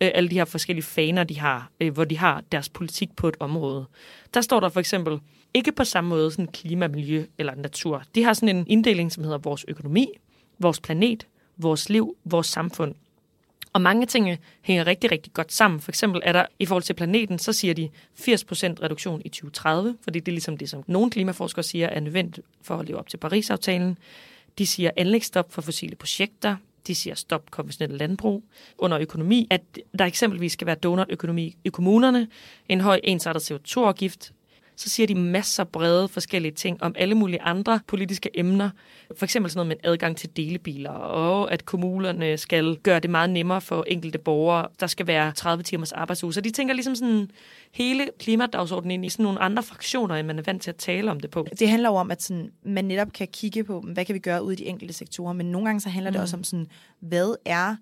øh, 0.00 0.10
alle 0.14 0.30
de 0.30 0.34
her 0.34 0.44
forskellige 0.44 0.84
faner, 0.84 1.24
de 1.24 1.38
har, 1.38 1.70
øh, 1.80 1.92
hvor 1.92 2.04
de 2.04 2.18
har 2.18 2.42
deres 2.52 2.68
politik 2.68 3.16
på 3.16 3.28
et 3.28 3.36
område. 3.40 3.86
Der 4.34 4.40
står 4.40 4.60
der 4.60 4.68
for 4.68 4.80
eksempel, 4.80 5.20
ikke 5.54 5.72
på 5.72 5.84
samme 5.84 6.10
måde 6.10 6.30
sådan 6.30 6.46
klima, 6.46 6.88
miljø 6.88 7.26
eller 7.38 7.54
natur. 7.54 8.02
De 8.14 8.24
har 8.24 8.32
sådan 8.32 8.56
en 8.56 8.66
inddeling, 8.68 9.12
som 9.12 9.24
hedder 9.24 9.38
vores 9.38 9.64
økonomi, 9.68 10.08
vores 10.58 10.80
planet, 10.80 11.26
vores 11.56 11.88
liv, 11.88 12.16
vores 12.24 12.46
samfund. 12.46 12.94
Og 13.72 13.80
mange 13.80 14.06
ting 14.06 14.38
hænger 14.62 14.86
rigtig, 14.86 15.12
rigtig 15.12 15.32
godt 15.32 15.52
sammen. 15.52 15.80
For 15.80 15.90
eksempel 15.90 16.20
er 16.24 16.32
der 16.32 16.46
i 16.58 16.66
forhold 16.66 16.82
til 16.82 16.94
planeten, 16.94 17.38
så 17.38 17.52
siger 17.52 17.74
de 17.74 17.88
80% 18.18 18.24
reduktion 18.82 19.22
i 19.24 19.28
2030, 19.28 19.96
fordi 20.02 20.20
det 20.20 20.28
er 20.28 20.32
ligesom 20.32 20.56
det, 20.56 20.70
som 20.70 20.84
nogle 20.86 21.10
klimaforskere 21.10 21.62
siger 21.62 21.86
er 21.86 22.00
nødvendigt 22.00 22.46
for 22.62 22.76
at 22.76 22.86
leve 22.86 22.98
op 22.98 23.08
til 23.08 23.16
Paris-aftalen. 23.16 23.98
De 24.58 24.66
siger 24.66 24.90
anlægsstop 24.96 25.52
for 25.52 25.62
fossile 25.62 25.96
projekter. 25.96 26.56
De 26.86 26.94
siger 26.94 27.14
stop 27.14 27.50
konventionelle 27.50 27.98
landbrug. 27.98 28.44
Under 28.78 28.98
økonomi, 28.98 29.46
at 29.50 29.62
der 29.98 30.04
eksempelvis 30.04 30.52
skal 30.52 30.66
være 30.66 30.76
donutøkonomi 30.76 31.56
i 31.64 31.68
kommunerne, 31.68 32.28
en 32.68 32.80
høj 32.80 33.00
ensartet 33.04 33.50
CO2-afgift, 33.50 34.32
så 34.80 34.88
siger 34.88 35.06
de 35.06 35.14
masser 35.14 35.64
brede 35.64 36.08
forskellige 36.08 36.52
ting 36.52 36.82
om 36.82 36.94
alle 36.98 37.14
mulige 37.14 37.42
andre 37.42 37.80
politiske 37.86 38.38
emner. 38.38 38.70
For 39.16 39.24
eksempel 39.24 39.50
sådan 39.50 39.66
noget 39.66 39.68
med 39.84 39.90
adgang 39.90 40.16
til 40.16 40.36
delebiler, 40.36 40.90
og 40.90 41.52
at 41.52 41.64
kommunerne 41.64 42.38
skal 42.38 42.76
gøre 42.76 43.00
det 43.00 43.10
meget 43.10 43.30
nemmere 43.30 43.60
for 43.60 43.84
enkelte 43.86 44.18
borgere. 44.18 44.68
Der 44.80 44.86
skal 44.86 45.06
være 45.06 45.32
30 45.32 45.62
timers 45.62 45.92
arbejdsuge. 45.92 46.32
Så 46.32 46.40
de 46.40 46.50
tænker 46.50 46.74
ligesom 46.74 46.94
sådan 46.94 47.30
hele 47.72 48.08
klimadagsordenen 48.18 48.90
ind 48.90 49.04
i 49.04 49.08
sådan 49.08 49.22
nogle 49.22 49.40
andre 49.40 49.62
fraktioner, 49.62 50.14
end 50.14 50.26
man 50.26 50.38
er 50.38 50.42
vant 50.42 50.62
til 50.62 50.70
at 50.70 50.76
tale 50.76 51.10
om 51.10 51.20
det 51.20 51.30
på. 51.30 51.46
Det 51.58 51.68
handler 51.68 51.88
jo 51.88 51.94
om, 51.94 52.10
at 52.10 52.22
sådan, 52.22 52.50
man 52.62 52.84
netop 52.84 53.12
kan 53.12 53.28
kigge 53.32 53.64
på, 53.64 53.80
hvad 53.80 54.04
kan 54.04 54.14
vi 54.14 54.18
gøre 54.18 54.44
ude 54.44 54.52
i 54.52 54.56
de 54.56 54.66
enkelte 54.66 54.94
sektorer, 54.94 55.32
men 55.32 55.46
nogle 55.46 55.66
gange 55.66 55.80
så 55.80 55.88
handler 55.88 56.10
mm. 56.10 56.12
det 56.12 56.22
også 56.22 56.36
om 56.36 56.44
sådan, 56.44 56.66
hvad 57.00 57.34
er 57.44 57.76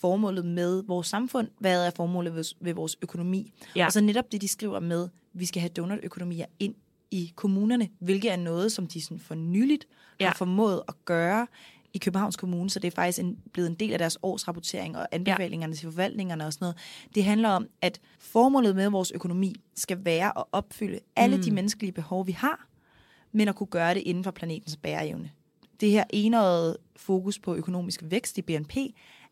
formålet 0.00 0.44
med 0.44 0.82
vores 0.82 1.06
samfund, 1.06 1.48
hvad 1.58 1.86
er 1.86 1.90
formålet 1.96 2.34
ved, 2.34 2.44
ved 2.60 2.74
vores 2.74 2.96
økonomi. 3.02 3.52
Ja. 3.76 3.86
Og 3.86 3.92
så 3.92 4.00
netop 4.00 4.32
det, 4.32 4.40
de 4.40 4.48
skriver 4.48 4.80
med, 4.80 5.08
vi 5.32 5.46
skal 5.46 5.60
have 5.60 5.70
donutøkonomier 5.70 6.46
ind 6.58 6.74
i 7.10 7.32
kommunerne, 7.36 7.88
hvilket 7.98 8.32
er 8.32 8.36
noget, 8.36 8.72
som 8.72 8.86
de 8.86 9.02
sådan 9.02 9.18
for 9.18 9.34
nyligt 9.34 9.86
ja. 10.20 10.26
har 10.26 10.34
formået 10.34 10.82
at 10.88 10.94
gøre 11.04 11.46
i 11.94 11.98
Københavns 11.98 12.36
Kommune, 12.36 12.70
så 12.70 12.78
det 12.78 12.88
er 12.88 12.94
faktisk 12.94 13.18
en, 13.18 13.38
blevet 13.52 13.68
en 13.70 13.74
del 13.74 13.92
af 13.92 13.98
deres 13.98 14.18
årsrapportering 14.22 14.96
og 14.96 15.08
anbefalingerne 15.12 15.70
ja. 15.70 15.76
til 15.76 15.84
forvaltningerne 15.84 16.46
og 16.46 16.52
sådan 16.52 16.64
noget. 16.64 16.76
Det 17.14 17.24
handler 17.24 17.48
om, 17.48 17.66
at 17.82 18.00
formålet 18.18 18.76
med 18.76 18.88
vores 18.88 19.10
økonomi 19.10 19.60
skal 19.74 20.04
være 20.04 20.38
at 20.38 20.44
opfylde 20.52 20.98
alle 21.16 21.36
mm. 21.36 21.42
de 21.42 21.50
menneskelige 21.50 21.92
behov, 21.92 22.26
vi 22.26 22.32
har, 22.32 22.66
men 23.32 23.48
at 23.48 23.54
kunne 23.54 23.66
gøre 23.66 23.94
det 23.94 24.00
inden 24.00 24.24
for 24.24 24.30
planetens 24.30 24.76
bæreevne. 24.76 25.30
Det 25.80 25.90
her 25.90 26.04
enårede 26.10 26.78
fokus 26.96 27.38
på 27.38 27.54
økonomisk 27.54 28.02
vækst 28.04 28.38
i 28.38 28.42
BNP 28.42 28.76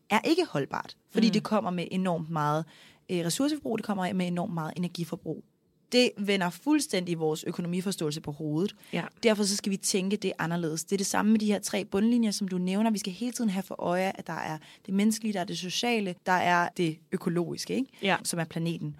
er 0.09 0.19
ikke 0.23 0.45
holdbart, 0.45 0.97
fordi 1.11 1.27
mm. 1.27 1.33
det 1.33 1.43
kommer 1.43 1.71
med 1.71 1.87
enormt 1.91 2.29
meget 2.29 2.65
øh, 3.09 3.25
ressourceforbrug, 3.25 3.77
det 3.77 3.85
kommer 3.85 4.13
med 4.13 4.27
enormt 4.27 4.53
meget 4.53 4.73
energiforbrug 4.77 5.43
det 5.91 6.11
vender 6.17 6.49
fuldstændig 6.49 7.19
vores 7.19 7.43
økonomiforståelse 7.43 8.21
på 8.21 8.31
hovedet. 8.31 8.75
Ja. 8.93 9.03
Derfor 9.23 9.43
så 9.43 9.55
skal 9.55 9.71
vi 9.71 9.77
tænke 9.77 10.17
det 10.17 10.33
anderledes. 10.39 10.83
Det 10.83 10.91
er 10.91 10.97
det 10.97 11.05
samme 11.05 11.31
med 11.31 11.39
de 11.39 11.45
her 11.45 11.59
tre 11.59 11.85
bundlinjer, 11.85 12.31
som 12.31 12.47
du 12.47 12.57
nævner. 12.57 12.91
Vi 12.91 12.97
skal 12.97 13.13
hele 13.13 13.31
tiden 13.31 13.49
have 13.49 13.63
for 13.63 13.75
øje, 13.81 14.11
at 14.15 14.27
der 14.27 14.33
er 14.33 14.57
det 14.85 14.93
menneskelige, 14.93 15.33
der 15.33 15.39
er 15.39 15.43
det 15.43 15.57
sociale, 15.57 16.15
der 16.25 16.31
er 16.31 16.69
det 16.77 16.97
økologiske, 17.11 17.75
ikke? 17.75 17.91
Ja. 18.01 18.17
som 18.23 18.39
er 18.39 18.43
planeten. 18.43 18.95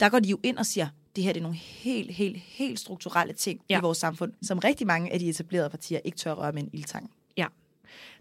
Der 0.00 0.08
går 0.08 0.18
de 0.18 0.28
jo 0.28 0.38
ind 0.42 0.56
og 0.58 0.66
siger, 0.66 0.88
det 1.16 1.24
her 1.24 1.32
det 1.32 1.40
er 1.40 1.42
nogle 1.42 1.56
helt, 1.56 2.10
helt, 2.10 2.38
helt 2.38 2.80
strukturelle 2.80 3.34
ting 3.34 3.60
ja. 3.70 3.78
i 3.78 3.80
vores 3.80 3.98
samfund, 3.98 4.32
som 4.42 4.58
rigtig 4.58 4.86
mange 4.86 5.12
af 5.12 5.18
de 5.18 5.28
etablerede 5.28 5.70
partier 5.70 6.00
ikke 6.04 6.18
tør 6.18 6.32
røre 6.32 6.52
med 6.52 6.62
en 6.62 6.70
ildtang. 6.72 7.10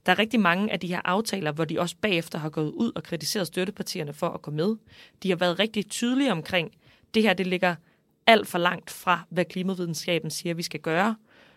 Der 0.05 0.11
er 0.11 0.19
rigtig 0.19 0.39
mange 0.39 0.71
af 0.71 0.79
de 0.79 0.87
her 0.87 1.01
aftaler, 1.05 1.51
hvor 1.51 1.65
de 1.65 1.79
også 1.79 1.95
bagefter 2.01 2.39
har 2.39 2.49
gået 2.49 2.71
ud 2.71 2.91
og 2.95 3.03
kritiseret 3.03 3.47
støttepartierne 3.47 4.13
for 4.13 4.29
at 4.29 4.41
gå 4.41 4.51
med. 4.51 4.75
De 5.23 5.29
har 5.29 5.35
været 5.35 5.59
rigtig 5.59 5.89
tydelige 5.89 6.31
omkring, 6.31 6.71
det 7.13 7.23
her 7.23 7.33
det 7.33 7.47
ligger 7.47 7.75
alt 8.27 8.47
for 8.47 8.57
langt 8.57 8.91
fra, 8.91 9.25
hvad 9.29 9.45
klimavidenskaben 9.45 10.29
siger, 10.29 10.53
vi 10.53 10.63
skal 10.63 10.79
gøre. 10.79 11.15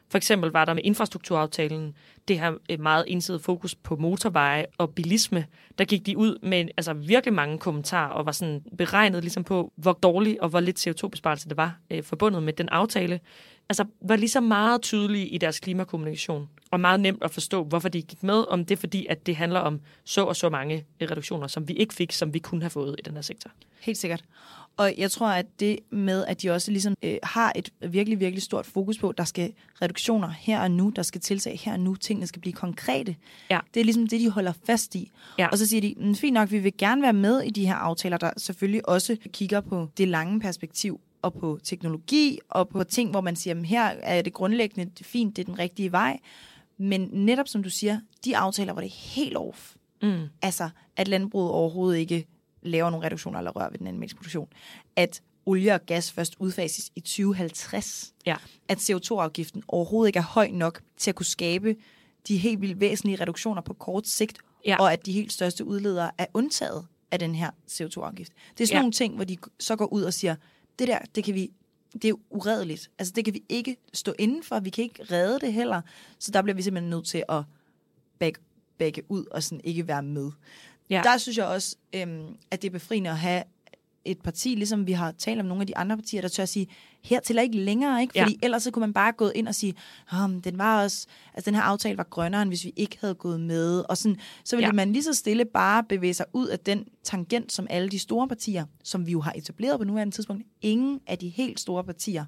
For 0.09 0.17
eksempel 0.17 0.51
var 0.51 0.65
der 0.65 0.75
med 0.75 0.83
infrastrukturaftalen 0.85 1.95
det 2.29 2.41
her 2.41 2.53
øh, 2.71 2.81
meget 2.81 3.05
ensidige 3.09 3.43
fokus 3.43 3.75
på 3.75 3.97
motorveje 3.97 4.67
og 4.79 4.95
bilisme. 4.95 5.47
Der 5.79 5.85
gik 5.85 6.07
de 6.07 6.19
ud 6.19 6.39
med 6.43 6.69
altså, 6.77 6.93
virkelig 6.93 7.35
mange 7.35 7.59
kommentarer 7.59 8.11
og 8.11 8.27
var 8.27 8.33
sådan 8.33 8.63
beregnet 8.79 9.23
ligesom 9.23 9.45
på, 9.45 9.73
hvor 9.77 9.93
dårlig 9.93 10.43
og 10.43 10.49
hvor 10.49 10.61
lidt 10.61 10.87
CO2-besparelse 10.87 11.49
det 11.49 11.57
var 11.57 11.79
øh, 11.91 12.03
forbundet 12.03 12.43
med 12.43 12.53
den 12.53 12.69
aftale. 12.69 13.21
Altså 13.69 13.85
var 14.01 14.17
lige 14.17 14.29
så 14.29 14.41
meget 14.41 14.83
tydelige 14.83 15.29
i 15.29 15.39
deres 15.39 15.61
klimakommunikation 15.61 16.49
og 16.71 16.81
meget 16.81 17.01
nemt 17.01 17.23
at 17.23 17.31
forstå, 17.31 17.65
hvorfor 17.65 17.89
de 17.89 18.03
gik 18.03 18.23
med, 18.23 18.45
om 18.49 18.65
det 18.65 18.75
er 18.75 18.81
fordi, 18.81 19.07
at 19.07 19.27
det 19.27 19.37
handler 19.37 19.61
om 19.61 19.81
så 20.05 20.25
og 20.25 20.37
så 20.37 20.49
mange 20.49 20.85
reduktioner, 21.03 21.47
som 21.47 21.69
vi 21.69 21.73
ikke 21.73 21.95
fik, 21.95 22.13
som 22.13 22.35
vi 22.35 22.39
kunne 22.39 22.63
have 22.63 22.71
fået 22.71 22.97
i 22.99 23.03
den 23.03 23.15
her 23.15 23.23
sektor. 23.23 23.51
Helt 23.81 23.99
sikkert. 23.99 24.25
Og 24.77 24.95
jeg 24.99 25.11
tror, 25.11 25.29
at 25.29 25.47
det 25.61 25.79
med, 25.91 26.25
at 26.25 26.43
de 26.43 26.51
også 26.51 26.71
ligesom 26.71 26.95
øh, 27.03 27.17
har 27.23 27.53
et 27.57 27.71
virkelig, 27.81 28.21
virkelig 28.21 28.43
stort 28.43 28.67
fokus 28.67 28.99
på, 28.99 29.13
der 29.13 29.25
skal 29.25 29.53
reduktioner 29.83 30.29
her 30.29 30.61
og 30.61 30.71
nu, 30.71 30.93
der 30.97 31.03
skal 31.03 31.21
tiltag 31.21 31.61
her 31.65 31.73
og 31.73 31.81
nu, 31.81 31.95
tingene 31.95 32.27
skal 32.27 32.41
blive 32.41 32.53
konkrete. 32.53 33.17
Ja. 33.51 33.61
Det 33.75 33.81
er 33.81 33.85
ligesom 33.85 34.07
det, 34.07 34.21
de 34.21 34.31
holder 34.31 34.53
fast 34.67 34.95
i. 34.95 35.11
Ja. 35.39 35.49
Og 35.49 35.59
så 35.59 35.67
siger 35.67 35.81
de, 35.81 35.95
mm, 35.97 36.15
fint 36.15 36.35
nok, 36.35 36.51
vi 36.51 36.59
vil 36.59 36.73
gerne 36.79 37.03
være 37.03 37.13
med 37.13 37.41
i 37.41 37.51
de 37.51 37.67
her 37.67 37.75
aftaler, 37.75 38.17
der 38.17 38.31
selvfølgelig 38.37 38.89
også 38.89 39.17
kigger 39.33 39.61
på 39.61 39.89
det 39.99 40.09
lange 40.09 40.41
perspektiv 40.41 41.01
og 41.27 41.35
på 41.35 41.59
teknologi 41.65 42.39
og 42.49 42.69
på 42.69 42.85
ting, 42.85 43.11
hvor 43.11 43.21
man 43.21 43.37
siger, 43.37 43.55
at 43.55 43.67
her 43.67 43.85
er 43.85 44.23
det 44.23 44.33
grundlæggende 44.33 45.05
fint, 45.05 45.37
det 45.37 45.43
er 45.43 45.47
den 45.47 45.59
rigtige 45.59 45.93
vej. 45.93 46.19
Men 46.79 47.09
netop 47.13 47.49
som 47.49 47.63
du 47.63 47.71
siger, 47.71 48.01
de 48.25 48.37
aftaler, 48.37 48.73
hvor 48.73 48.83
det 48.83 48.89
er 48.89 49.15
helt 49.15 49.37
off. 49.37 49.75
Mm. 50.03 50.23
Altså, 50.43 50.69
at 50.97 51.09
landbruget 51.09 51.51
overhovedet 51.51 51.99
ikke 51.99 52.27
laver 52.63 52.91
nogle 52.91 53.07
reduktioner 53.07 53.39
eller 53.39 53.51
rører 53.51 53.71
ved 53.71 53.79
den 53.79 53.87
animalske 53.87 54.17
produktion, 54.17 54.49
at 54.97 55.23
olie 55.47 55.75
og 55.75 55.87
gas 55.87 56.13
først 56.13 56.37
udfases 56.39 56.91
i 56.97 57.01
2050. 57.01 58.15
Ja. 58.27 58.37
At 58.69 58.79
CO2-afgiften 58.79 59.63
overhovedet 59.69 60.09
ikke 60.09 60.19
er 60.19 60.23
høj 60.23 60.49
nok 60.51 60.81
til 60.97 61.11
at 61.11 61.15
kunne 61.15 61.27
skabe 61.27 61.77
de 62.29 62.37
helt 62.37 62.61
vildt 62.61 62.81
væsentlige 62.81 63.21
reduktioner 63.21 63.63
på 63.63 63.75
kort 63.75 64.07
sigt, 64.07 64.39
ja. 64.67 64.77
og 64.81 64.93
at 64.93 65.07
de 65.07 65.13
helt 65.13 65.33
største 65.33 65.65
udledere 65.65 66.11
er 66.19 66.27
undtaget 66.35 66.87
af 67.11 67.19
den 67.19 67.35
her 67.35 67.51
CO2-afgift. 67.71 68.33
Det 68.59 68.65
er 68.65 68.67
sådan 68.67 68.77
ja. 68.77 68.81
nogle 68.81 68.93
ting, 68.93 69.15
hvor 69.15 69.25
de 69.25 69.37
så 69.61 69.77
går 69.77 69.93
ud 69.93 70.03
og 70.03 70.15
siger, 70.15 70.37
det 70.79 70.89
der, 70.89 70.99
det 71.15 71.25
kan 71.25 71.35
vi 71.35 71.51
det 72.03 72.11
er 72.11 72.15
uredeligt. 72.31 72.91
Altså, 72.99 73.13
det 73.17 73.25
kan 73.25 73.35
vi 73.35 73.43
ikke 73.49 73.77
stå 73.93 74.15
indenfor. 74.19 74.61
Vi 74.61 74.71
kan 74.71 74.85
ikke 74.85 75.03
redde 75.03 75.41
det 75.41 75.53
heller. 75.53 75.81
Så 76.19 76.31
der 76.31 76.43
bliver 76.43 76.57
vi 76.57 76.63
simpelthen 76.63 76.91
nødt 76.91 77.07
til 77.07 77.25
at 77.29 77.43
bagge, 78.19 78.41
bagge 78.79 79.03
ud 79.09 79.25
og 79.31 79.43
sådan 79.43 79.61
ikke 79.65 79.89
være 79.89 80.03
med. 80.03 80.31
Ja. 80.91 81.01
Der 81.05 81.19
synes 81.19 81.39
jeg 81.39 81.47
også, 81.47 81.77
øhm, 81.93 82.37
at 82.51 82.63
det 82.63 82.69
er 82.69 82.73
befriende 82.73 83.11
at 83.11 83.19
have 83.19 83.43
et 84.07 84.21
parti, 84.21 84.49
ligesom 84.49 84.87
vi 84.87 84.93
har 84.93 85.13
talt 85.13 85.41
om 85.41 85.47
nogle 85.47 85.61
af 85.61 85.67
de 85.67 85.77
andre 85.77 85.97
partier, 85.97 86.21
der 86.21 86.29
tør 86.29 86.43
at 86.43 86.49
sige, 86.49 86.69
her 87.03 87.21
til 87.21 87.39
ikke 87.39 87.59
længere, 87.59 88.03
ikke? 88.03 88.21
Fordi 88.21 88.39
ja. 88.43 88.47
ellers 88.47 88.63
så 88.63 88.71
kunne 88.71 88.81
man 88.81 88.93
bare 88.93 89.13
gå 89.13 89.29
ind 89.29 89.49
og 89.49 89.55
sige, 89.55 89.75
oh, 90.13 90.31
den 90.45 90.59
var 90.59 90.83
også, 90.83 91.07
altså 91.35 91.51
den 91.51 91.55
her 91.55 91.63
aftale 91.63 91.99
var 91.99 92.07
grønnere, 92.11 92.43
end 92.43 92.51
hvis 92.51 92.65
vi 92.65 92.73
ikke 92.77 92.99
havde 93.01 93.15
gået 93.15 93.41
med. 93.41 93.85
Og 93.89 93.97
sådan, 93.97 94.17
så 94.45 94.57
ville 94.57 94.67
ja. 94.67 94.73
man 94.73 94.93
lige 94.93 95.03
så 95.03 95.15
stille 95.15 95.45
bare 95.45 95.85
bevæge 95.85 96.15
sig 96.15 96.27
ud 96.33 96.47
af 96.47 96.59
den 96.59 96.85
tangent, 97.03 97.53
som 97.53 97.67
alle 97.71 97.89
de 97.89 97.99
store 97.99 98.29
partier, 98.29 98.65
som 98.85 99.07
vi 99.07 99.13
jo 99.13 99.21
har 99.21 99.33
etableret 99.37 99.79
på 99.79 99.85
nuværende 99.85 100.15
tidspunkt, 100.15 100.43
ingen 100.63 101.01
af 101.07 101.19
de 101.19 101.29
helt 101.29 101.61
store 101.61 101.85
partier 101.85 102.25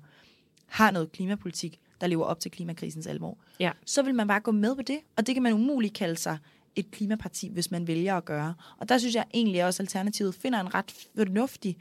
har 0.67 0.91
noget 0.91 1.13
klimapolitik, 1.13 1.81
der 2.01 2.07
lever 2.07 2.25
op 2.25 2.41
til 2.41 2.51
klimakrisens 2.51 3.07
alvor. 3.07 3.39
Ja. 3.61 3.71
Så 3.87 4.03
vil 4.03 4.15
man 4.15 4.29
bare 4.29 4.41
gå 4.41 4.51
med 4.51 4.77
på 4.77 4.83
det, 4.83 4.99
og 5.17 5.27
det 5.27 5.35
kan 5.35 5.43
man 5.43 5.53
umuligt 5.53 5.95
kalde 5.95 6.17
sig 6.17 6.39
et 6.77 6.91
klimaparti, 6.91 7.49
hvis 7.49 7.71
man 7.71 7.87
vælger 7.87 8.17
at 8.17 8.25
gøre. 8.25 8.55
Og 8.79 8.89
der 8.89 8.99
synes 8.99 9.15
jeg 9.15 9.25
egentlig 9.35 9.65
også, 9.65 9.83
at 9.83 9.87
Alternativet 9.87 10.35
finder 10.35 10.61
en 10.61 10.75
ret 10.75 11.09
fornuftig 11.17 11.77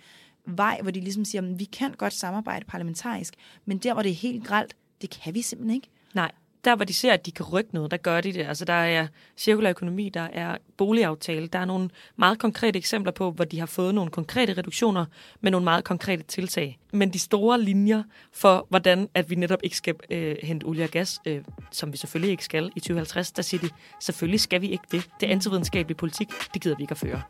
vej, 0.45 0.79
hvor 0.81 0.91
de 0.91 0.99
ligesom 0.99 1.25
siger, 1.25 1.41
at 1.41 1.59
vi 1.59 1.63
kan 1.63 1.93
godt 1.93 2.13
samarbejde 2.13 2.65
parlamentarisk, 2.65 3.33
men 3.65 3.77
der, 3.77 3.93
hvor 3.93 4.01
det 4.01 4.11
er 4.11 4.15
helt 4.15 4.47
gralt, 4.47 4.75
det 5.01 5.09
kan 5.09 5.33
vi 5.33 5.41
simpelthen 5.41 5.75
ikke. 5.75 5.89
Nej, 6.13 6.31
der 6.67 6.75
hvor 6.75 6.85
de 6.85 6.93
ser, 6.93 7.13
at 7.13 7.25
de 7.25 7.31
kan 7.31 7.45
rykke 7.45 7.73
noget, 7.73 7.91
der 7.91 7.97
gør 7.97 8.21
de 8.21 8.33
det. 8.33 8.47
Altså 8.47 8.65
der 8.65 8.73
er 8.73 9.07
cirkulær 9.37 9.69
økonomi, 9.69 10.09
der 10.09 10.27
er 10.33 10.57
boligaftale, 10.77 11.47
der 11.47 11.59
er 11.59 11.65
nogle 11.65 11.89
meget 12.15 12.39
konkrete 12.39 12.79
eksempler 12.79 13.11
på, 13.11 13.31
hvor 13.31 13.45
de 13.45 13.59
har 13.59 13.65
fået 13.65 13.95
nogle 13.95 14.11
konkrete 14.11 14.53
reduktioner 14.53 15.05
med 15.41 15.51
nogle 15.51 15.63
meget 15.63 15.83
konkrete 15.83 16.23
tiltag. 16.23 16.79
Men 16.93 17.13
de 17.13 17.19
store 17.19 17.61
linjer 17.61 18.03
for, 18.33 18.65
hvordan 18.69 19.09
at 19.13 19.29
vi 19.29 19.35
netop 19.35 19.59
ikke 19.63 19.77
skal 19.77 19.95
øh, 20.09 20.35
hente 20.43 20.63
olie 20.63 20.83
og 20.83 20.89
gas, 20.89 21.19
øh, 21.25 21.43
som 21.71 21.91
vi 21.91 21.97
selvfølgelig 21.97 22.31
ikke 22.31 22.43
skal 22.43 22.71
i 22.75 22.79
2050, 22.79 23.31
der 23.31 23.41
siger 23.41 23.61
de, 23.61 23.69
selvfølgelig 23.99 24.39
skal 24.39 24.61
vi 24.61 24.67
ikke 24.67 24.85
det. 24.91 25.09
Det 25.19 25.27
er 25.27 25.31
antividenskabelig 25.31 25.97
politik, 25.97 26.27
det 26.53 26.61
gider 26.61 26.75
vi 26.75 26.83
ikke 26.83 26.91
at 26.91 26.97
føre. 26.97 27.21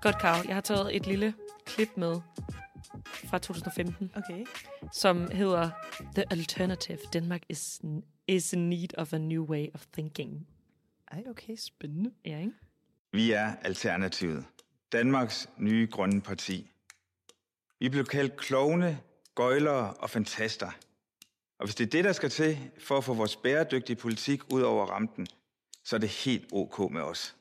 Godt, 0.00 0.18
Karl. 0.20 0.46
Jeg 0.46 0.54
har 0.56 0.60
taget 0.60 0.96
et 0.96 1.06
lille 1.06 1.34
klip 1.66 1.88
med 1.96 2.20
fra 3.36 3.40
2015, 3.40 4.10
okay. 4.16 4.44
som 4.92 5.30
hedder 5.30 5.70
The 6.14 6.24
Alternative. 6.30 6.98
Denmark 7.12 7.42
is, 7.48 7.80
is 8.26 8.52
in 8.52 8.68
need 8.70 8.98
of 8.98 9.12
a 9.12 9.18
new 9.18 9.44
way 9.44 9.68
of 9.74 9.86
thinking. 9.92 10.46
Ej, 11.12 11.22
okay, 11.30 11.56
spændende. 11.56 12.10
Ja, 12.24 12.38
ikke? 12.38 12.52
Vi 13.12 13.32
er 13.32 13.54
Alternativet. 13.62 14.44
Danmarks 14.92 15.48
nye 15.58 15.88
grønne 15.90 16.20
parti. 16.20 16.70
Vi 17.78 17.88
blev 17.88 18.04
kaldt 18.04 18.36
klovne, 18.36 18.98
gøjlere 19.34 19.94
og 19.94 20.10
fantaster. 20.10 20.70
Og 21.58 21.66
hvis 21.66 21.74
det 21.74 21.86
er 21.86 21.90
det, 21.90 22.04
der 22.04 22.12
skal 22.12 22.30
til 22.30 22.58
for 22.78 22.98
at 22.98 23.04
få 23.04 23.14
vores 23.14 23.36
bæredygtige 23.36 23.96
politik 23.96 24.52
ud 24.52 24.62
over 24.62 24.86
rampen, 24.86 25.26
så 25.84 25.96
er 25.96 26.00
det 26.00 26.08
helt 26.08 26.44
ok 26.52 26.90
med 26.90 27.02
os. 27.02 27.36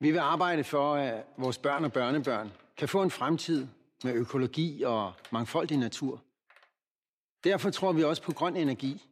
Vi 0.00 0.10
vil 0.10 0.18
arbejde 0.18 0.64
for, 0.64 0.94
at 0.94 1.24
vores 1.38 1.58
børn 1.58 1.84
og 1.84 1.92
børnebørn 1.92 2.52
kan 2.76 2.88
få 2.88 3.02
en 3.02 3.10
fremtid, 3.10 3.66
med 4.06 4.14
økologi 4.14 4.82
og 4.82 5.12
mangfoldig 5.32 5.78
natur. 5.78 6.22
Derfor 7.44 7.70
tror 7.70 7.92
vi 7.92 8.04
også 8.04 8.22
på 8.22 8.32
grøn 8.32 8.56
energi, 8.56 9.02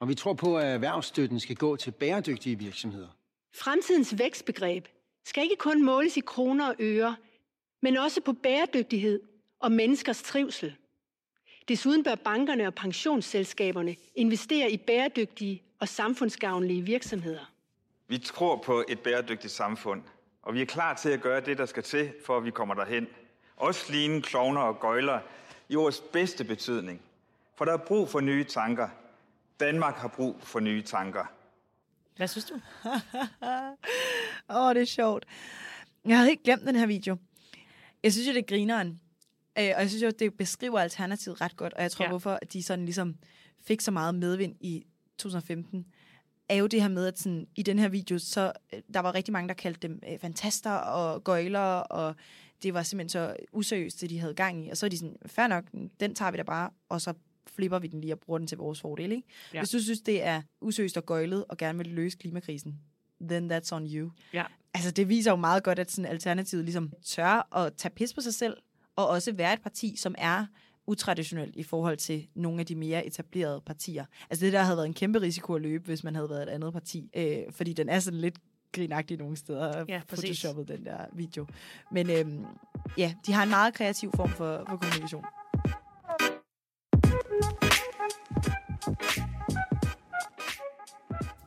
og 0.00 0.08
vi 0.08 0.14
tror 0.14 0.32
på, 0.32 0.58
at 0.58 0.66
erhvervsstøtten 0.66 1.40
skal 1.40 1.56
gå 1.56 1.76
til 1.76 1.90
bæredygtige 1.90 2.58
virksomheder. 2.58 3.08
Fremtidens 3.54 4.18
vækstbegreb 4.18 4.88
skal 5.24 5.42
ikke 5.42 5.56
kun 5.56 5.84
måles 5.84 6.16
i 6.16 6.20
kroner 6.20 6.68
og 6.68 6.74
øre, 6.80 7.16
men 7.82 7.96
også 7.96 8.20
på 8.20 8.32
bæredygtighed 8.32 9.20
og 9.60 9.72
menneskers 9.72 10.22
trivsel. 10.22 10.76
Desuden 11.68 12.04
bør 12.04 12.14
bankerne 12.14 12.66
og 12.66 12.74
pensionsselskaberne 12.74 13.96
investere 14.14 14.70
i 14.70 14.76
bæredygtige 14.76 15.62
og 15.80 15.88
samfundsgavnlige 15.88 16.82
virksomheder. 16.82 17.52
Vi 18.08 18.18
tror 18.18 18.56
på 18.56 18.84
et 18.88 19.00
bæredygtigt 19.00 19.52
samfund, 19.52 20.02
og 20.42 20.54
vi 20.54 20.60
er 20.60 20.66
klar 20.66 20.94
til 20.94 21.08
at 21.08 21.20
gøre 21.20 21.40
det, 21.40 21.58
der 21.58 21.66
skal 21.66 21.82
til, 21.82 22.12
for 22.26 22.36
at 22.36 22.44
vi 22.44 22.50
kommer 22.50 22.74
derhen– 22.74 23.06
også 23.56 23.92
lignende 23.92 24.22
klovner 24.22 24.60
og 24.60 24.80
gøjler 24.80 25.20
i 25.68 25.76
ordets 25.76 26.02
bedste 26.12 26.44
betydning. 26.44 27.00
For 27.56 27.64
der 27.64 27.72
er 27.72 27.76
brug 27.76 28.08
for 28.08 28.20
nye 28.20 28.44
tanker. 28.44 28.88
Danmark 29.60 29.94
har 29.94 30.08
brug 30.08 30.36
for 30.40 30.60
nye 30.60 30.82
tanker. 30.82 31.24
Hvad 32.16 32.28
synes 32.28 32.44
du? 32.44 32.54
Åh, 34.50 34.56
oh, 34.56 34.74
det 34.74 34.82
er 34.82 34.86
sjovt. 34.86 35.26
Jeg 36.04 36.16
havde 36.16 36.30
ikke 36.30 36.42
glemt 36.42 36.66
den 36.66 36.76
her 36.76 36.86
video. 36.86 37.16
Jeg 38.02 38.12
synes 38.12 38.28
jo, 38.28 38.32
det 38.32 38.38
er 38.38 38.46
grineren. 38.46 39.00
Øh, 39.58 39.72
og 39.74 39.80
jeg 39.80 39.88
synes 39.88 40.02
jo, 40.02 40.10
det 40.18 40.34
beskriver 40.34 40.80
Alternativet 40.80 41.40
ret 41.40 41.56
godt. 41.56 41.74
Og 41.74 41.82
jeg 41.82 41.90
tror, 41.90 42.04
ja. 42.04 42.08
hvorfor 42.08 42.38
de 42.52 42.62
sådan 42.62 42.84
ligesom 42.84 43.14
fik 43.66 43.80
så 43.80 43.90
meget 43.90 44.14
medvind 44.14 44.56
i 44.60 44.86
2015, 45.18 45.86
er 46.48 46.54
jo 46.54 46.66
det 46.66 46.82
her 46.82 46.88
med, 46.88 47.06
at 47.06 47.18
sådan, 47.18 47.46
i 47.56 47.62
den 47.62 47.78
her 47.78 47.88
video, 47.88 48.18
så 48.18 48.52
øh, 48.72 48.80
der 48.94 49.00
var 49.00 49.14
rigtig 49.14 49.32
mange, 49.32 49.48
der 49.48 49.54
kaldte 49.54 49.88
dem 49.88 50.00
øh, 50.08 50.18
fantaster 50.18 50.70
og 50.70 51.24
gøjler, 51.24 51.60
og 51.60 52.14
det 52.64 52.74
var 52.74 52.82
simpelthen 52.82 53.08
så 53.08 53.36
useriøst, 53.52 54.00
det 54.00 54.10
de 54.10 54.18
havde 54.18 54.34
gang 54.34 54.66
i. 54.66 54.70
Og 54.70 54.76
så 54.76 54.86
er 54.86 54.90
de 54.90 54.98
sådan, 54.98 55.16
fair 55.26 55.46
nok, 55.46 55.64
den 56.00 56.14
tager 56.14 56.30
vi 56.30 56.36
da 56.36 56.42
bare, 56.42 56.70
og 56.88 57.00
så 57.00 57.12
flipper 57.46 57.78
vi 57.78 57.86
den 57.86 58.00
lige 58.00 58.14
og 58.14 58.20
bruger 58.20 58.38
den 58.38 58.46
til 58.46 58.58
vores 58.58 58.80
fordel. 58.80 59.12
Ikke? 59.12 59.28
Ja. 59.54 59.60
Hvis 59.60 59.70
du 59.70 59.82
synes, 59.82 60.00
det 60.00 60.22
er 60.22 60.42
usøst 60.60 60.96
og 60.96 61.06
gøjlet 61.06 61.44
og 61.48 61.56
gerne 61.56 61.78
vil 61.78 61.86
løse 61.86 62.18
klimakrisen, 62.18 62.80
then 63.20 63.52
that's 63.52 63.72
on 63.72 63.86
you. 63.86 64.10
Ja. 64.32 64.44
Altså, 64.74 64.90
det 64.90 65.08
viser 65.08 65.30
jo 65.30 65.36
meget 65.36 65.62
godt, 65.62 65.78
at 65.78 65.90
sådan 65.90 66.10
Alternativet 66.10 66.64
ligesom 66.64 66.92
tør 67.04 67.56
at 67.56 67.74
tage 67.74 67.94
pis 67.94 68.14
på 68.14 68.20
sig 68.20 68.34
selv, 68.34 68.56
og 68.96 69.08
også 69.08 69.32
være 69.32 69.52
et 69.52 69.62
parti, 69.62 69.96
som 69.96 70.14
er 70.18 70.46
utraditionelt 70.86 71.56
i 71.56 71.62
forhold 71.62 71.96
til 71.96 72.26
nogle 72.34 72.60
af 72.60 72.66
de 72.66 72.74
mere 72.74 73.06
etablerede 73.06 73.60
partier. 73.66 74.04
Altså 74.30 74.44
det 74.44 74.52
der 74.52 74.62
havde 74.62 74.76
været 74.76 74.86
en 74.86 74.94
kæmpe 74.94 75.20
risiko 75.20 75.54
at 75.54 75.62
løbe, 75.62 75.84
hvis 75.84 76.04
man 76.04 76.14
havde 76.14 76.30
været 76.30 76.42
et 76.42 76.48
andet 76.48 76.72
parti, 76.72 77.10
øh, 77.16 77.42
fordi 77.50 77.72
den 77.72 77.88
er 77.88 78.00
sådan 78.00 78.20
lidt 78.20 78.38
grinagtig 78.74 79.18
nogle 79.18 79.36
steder, 79.36 79.84
Ja, 79.88 80.00
photoshoppet 80.08 80.68
den 80.68 80.84
der 80.84 80.98
video. 81.12 81.46
Men 81.92 82.10
øhm, 82.10 82.44
ja, 82.98 83.14
de 83.26 83.32
har 83.32 83.42
en 83.42 83.50
meget 83.50 83.74
kreativ 83.74 84.10
form 84.16 84.30
for, 84.30 84.64
for 84.68 84.76
kommunikation. 84.76 85.24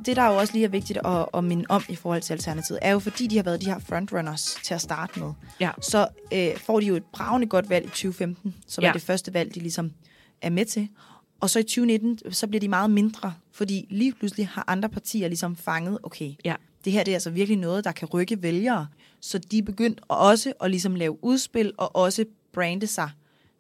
det, 0.06 0.16
der 0.16 0.26
jo 0.26 0.38
også 0.38 0.54
lige 0.54 0.66
er 0.66 0.70
vigtigt 0.70 1.00
at, 1.06 1.26
at 1.34 1.44
minde 1.44 1.66
om 1.70 1.84
i 1.90 1.96
forhold 1.96 2.22
til 2.22 2.34
Alternativet, 2.34 2.80
er 2.82 2.92
jo 2.92 3.00
fordi, 3.00 3.28
de 3.28 3.36
har 3.36 3.44
været 3.44 3.62
de 3.62 3.66
her 3.66 3.80
frontrunners 3.80 4.58
til 4.64 4.74
at 4.74 4.82
starte 4.82 5.20
med. 5.20 5.34
Ja. 5.60 5.72
Så 5.82 6.08
øh, 6.34 6.58
får 6.58 6.80
de 6.80 6.86
jo 6.86 6.96
et 6.96 7.04
bravende 7.14 7.48
godt 7.48 7.70
valg 7.70 7.86
i 7.86 7.90
2015, 7.90 8.56
som 8.68 8.82
Ja. 8.84 8.88
er 8.90 8.94
det 8.94 9.02
første 9.02 9.34
valg, 9.34 9.56
de 9.56 9.60
ligesom 9.60 9.92
er 10.42 10.50
med 10.50 10.66
til. 10.66 10.90
Og 11.40 11.50
så 11.50 11.60
i 11.60 11.64
2019, 11.64 12.34
så 12.34 12.48
bliver 12.48 12.60
de 12.60 12.68
meget 12.68 12.90
mindre, 12.92 13.34
fordi 13.52 13.88
lige 13.90 14.14
pludselig 14.14 14.48
har 14.48 14.64
andre 14.68 14.90
partier 14.90 15.28
ligesom 15.28 15.56
fanget, 15.56 16.00
okay, 16.04 16.34
Ja. 16.46 16.56
Det 16.86 16.94
her 16.94 17.04
det 17.04 17.12
er 17.12 17.16
altså 17.16 17.30
virkelig 17.30 17.58
noget, 17.58 17.84
der 17.84 17.92
kan 17.92 18.08
rykke 18.08 18.44
vælgere. 18.44 18.88
Så 19.20 19.38
de 19.38 19.58
er 19.58 19.64
begyndt 19.64 20.02
også 20.08 20.54
at 20.62 20.72
ligesom 20.72 20.96
lave 20.96 21.24
udspil 21.24 21.72
og 21.78 21.96
også 21.96 22.26
brande 22.54 22.88
sig 22.88 23.10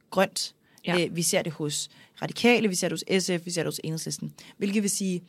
grønt. 0.10 0.56
Ja. 0.88 1.06
Øh, 1.06 1.16
vi 1.16 1.22
ser 1.22 1.42
det 1.42 1.52
hos 1.52 1.90
Radikale, 2.22 2.68
vi 2.68 2.76
ser 2.76 2.90
det 2.90 3.04
hos 3.08 3.24
SF, 3.24 3.46
vi 3.46 3.52
ser 3.52 3.62
det 3.64 3.68
hos 3.68 3.82
Enhedslisten. 3.84 4.34
Hvilket 4.58 4.84
vil 4.84 4.90
sige, 4.90 5.24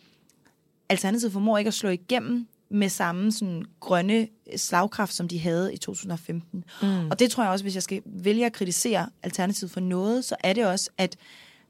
Alternativet 0.88 1.33
formår 1.33 1.59
ikke 1.59 1.68
at 1.68 1.75
slå 1.75 1.88
igennem 1.88 2.47
med 2.71 2.88
samme 2.88 3.33
sådan, 3.33 3.64
grønne 3.80 4.28
slagkraft, 4.57 5.14
som 5.14 5.28
de 5.28 5.38
havde 5.38 5.75
i 5.75 5.76
2015. 5.76 6.64
Mm. 6.83 7.11
Og 7.11 7.18
det 7.18 7.30
tror 7.30 7.42
jeg 7.42 7.52
også, 7.52 7.64
hvis 7.64 7.75
jeg 7.75 7.83
skal 7.83 8.02
vælge 8.07 8.47
at 8.47 8.52
kritisere 8.52 9.11
Alternativet 9.23 9.71
for 9.71 9.80
noget, 9.80 10.25
så 10.25 10.37
er 10.40 10.52
det 10.52 10.66
også, 10.66 10.90
at 10.99 11.16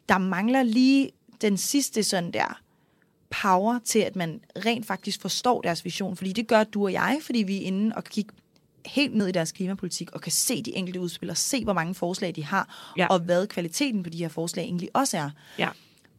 der 0.09 0.19
mangler 0.19 0.63
lige 0.63 1.11
den 1.41 1.57
sidste 1.57 2.03
sådan 2.03 2.33
der 2.33 2.61
power 3.31 3.79
til, 3.85 3.99
at 3.99 4.17
man 4.17 4.41
rent 4.67 4.87
faktisk 4.87 5.21
forstår 5.21 5.61
deres 5.61 5.85
vision. 5.85 6.17
Fordi 6.17 6.33
det 6.33 6.47
gør 6.47 6.65
du 6.65 6.85
og 6.85 6.93
jeg, 6.93 7.19
fordi 7.23 7.39
vi 7.43 7.57
er 7.57 7.61
inde 7.61 7.97
og 7.97 8.05
kigge 8.05 8.35
helt 8.87 9.15
ned 9.15 9.27
i 9.29 9.33
deres 9.33 9.53
klimapolitik 9.53 10.13
og 10.13 10.21
kan 10.21 10.33
se 10.33 10.63
de 10.63 10.77
enkelte 10.77 11.01
udspil 11.01 11.31
og 11.31 11.37
se, 11.37 11.65
hvor 11.65 11.73
mange 11.73 11.95
forslag 11.95 12.37
de 12.37 12.45
har, 12.45 12.93
Ja. 12.97 13.07
og 13.07 13.19
hvad 13.19 13.47
kvaliteten 13.47 14.03
på 14.03 14.11
de 14.11 14.19
her 14.19 14.29
forslag 14.29 14.65
egentlig 14.65 14.89
også 14.95 15.17
er. 15.19 15.31
Ja. 15.59 15.69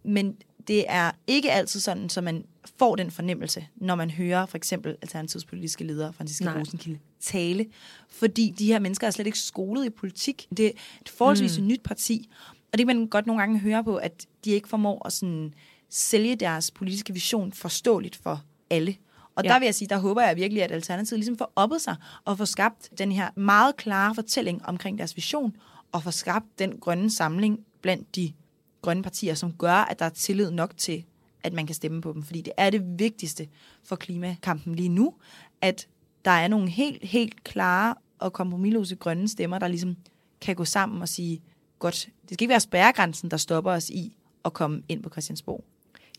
Men 0.04 0.36
det 0.68 0.86
er 0.88 1.12
ikke 1.28 1.51
altid 1.51 1.80
sådan, 1.80 2.10
så 2.10 2.22
man 2.22 2.46
får 2.80 2.96
den 2.96 3.12
fornemmelse, 3.12 3.68
når 3.75 3.96
man 3.96 4.12
hører 4.12 4.46
for 4.46 4.58
eksempel 4.58 4.96
Alternativets 5.01 5.46
politiske 5.46 5.84
leder, 5.84 6.12
Franziska 6.12 6.46
Nej. 6.46 6.60
Rosenkilde, 6.60 7.00
tale. 7.22 7.66
Fordi 8.10 8.54
de 8.60 8.66
her 8.66 8.80
mennesker 8.80 9.08
er 9.08 9.12
slet 9.12 9.25
ikke 9.25 9.39
skolet 9.39 9.86
i 9.86 9.89
politik. 9.89 10.48
Det 10.58 10.66
er 10.66 10.72
et 11.01 11.10
forholdsvis 11.10 11.60
mm. 11.60 11.68
nyt 11.68 11.82
parti. 11.84 12.30
Og 12.72 12.78
det 12.78 12.88
kan 12.88 12.98
man 12.98 13.08
godt 13.08 13.28
nogle 13.28 13.42
gange 13.42 13.60
høre 13.60 13.84
på, 13.84 13.96
at 13.96 14.25
de 14.46 14.51
ikke 14.51 14.70
formår 14.70 15.06
at 15.06 15.13
sådan 15.13 15.54
sælge 15.89 16.36
deres 16.36 16.72
politiske 16.72 17.13
vision 17.13 17.53
forståeligt 17.53 18.15
for 18.15 18.41
alle. 18.69 18.96
Og 19.36 19.43
Ja. 19.43 19.50
der 19.50 19.60
vil 19.60 19.65
jeg 19.65 19.75
sige, 19.75 19.88
der 19.88 19.98
håber 19.98 20.22
jeg 20.22 20.36
virkelig, 20.36 20.63
at 20.63 20.72
Alternativet 20.72 21.19
ligesom 21.19 21.38
får 21.38 21.53
oppet 21.55 21.81
sig 21.81 21.96
og 22.25 22.38
får 22.38 22.46
skabt 22.46 22.89
den 22.98 23.12
her 23.12 23.29
meget 23.36 23.77
klare 23.77 24.15
fortælling 24.15 24.65
omkring 24.65 24.98
deres 24.98 25.15
vision, 25.15 25.55
og 25.91 26.03
får 26.03 26.12
skabt 26.12 26.46
den 26.60 26.79
grønne 26.79 27.12
samling 27.12 27.60
blandt 27.81 28.15
de 28.15 28.34
grønne 28.81 29.03
partier, 29.03 29.34
som 29.34 29.53
gør, 29.53 29.74
at 29.74 30.00
der 30.00 30.05
er 30.05 30.10
tillid 30.10 30.51
nok 30.51 30.77
til, 30.77 31.03
at 31.43 31.53
man 31.53 31.65
kan 31.65 31.75
stemme 31.75 32.01
på 32.01 32.13
dem. 32.13 32.24
Fordi 32.24 32.41
det 32.41 32.53
er 32.58 32.69
det 32.69 33.00
vigtigste 33.00 33.48
for 33.84 33.96
klimakampen 33.96 34.75
lige 34.75 34.89
nu, 34.89 35.13
at 35.62 35.88
der 36.25 36.31
er 36.31 36.48
nogle 36.48 36.69
helt, 36.69 37.05
helt 37.05 37.43
klare 37.43 37.96
og 38.19 38.34
kompromilløse 38.34 38.96
grønne 38.96 39.27
stemmer, 39.27 39.60
der 39.60 39.67
ligesom 39.67 39.96
kan 40.41 40.55
gå 40.55 40.65
sammen 40.65 41.01
og 41.01 41.10
sige, 41.10 41.41
godt, 41.79 42.10
det 42.22 42.34
skal 42.34 42.43
ikke 42.43 42.50
være 42.51 42.60
spærregrænsen, 42.60 43.31
der 43.31 43.38
stopper 43.38 43.72
os 43.72 43.89
i 43.89 44.15
at 44.46 44.53
komme 44.53 44.81
ind 44.89 45.03
på 45.03 45.10
Christiansborg. 45.10 45.63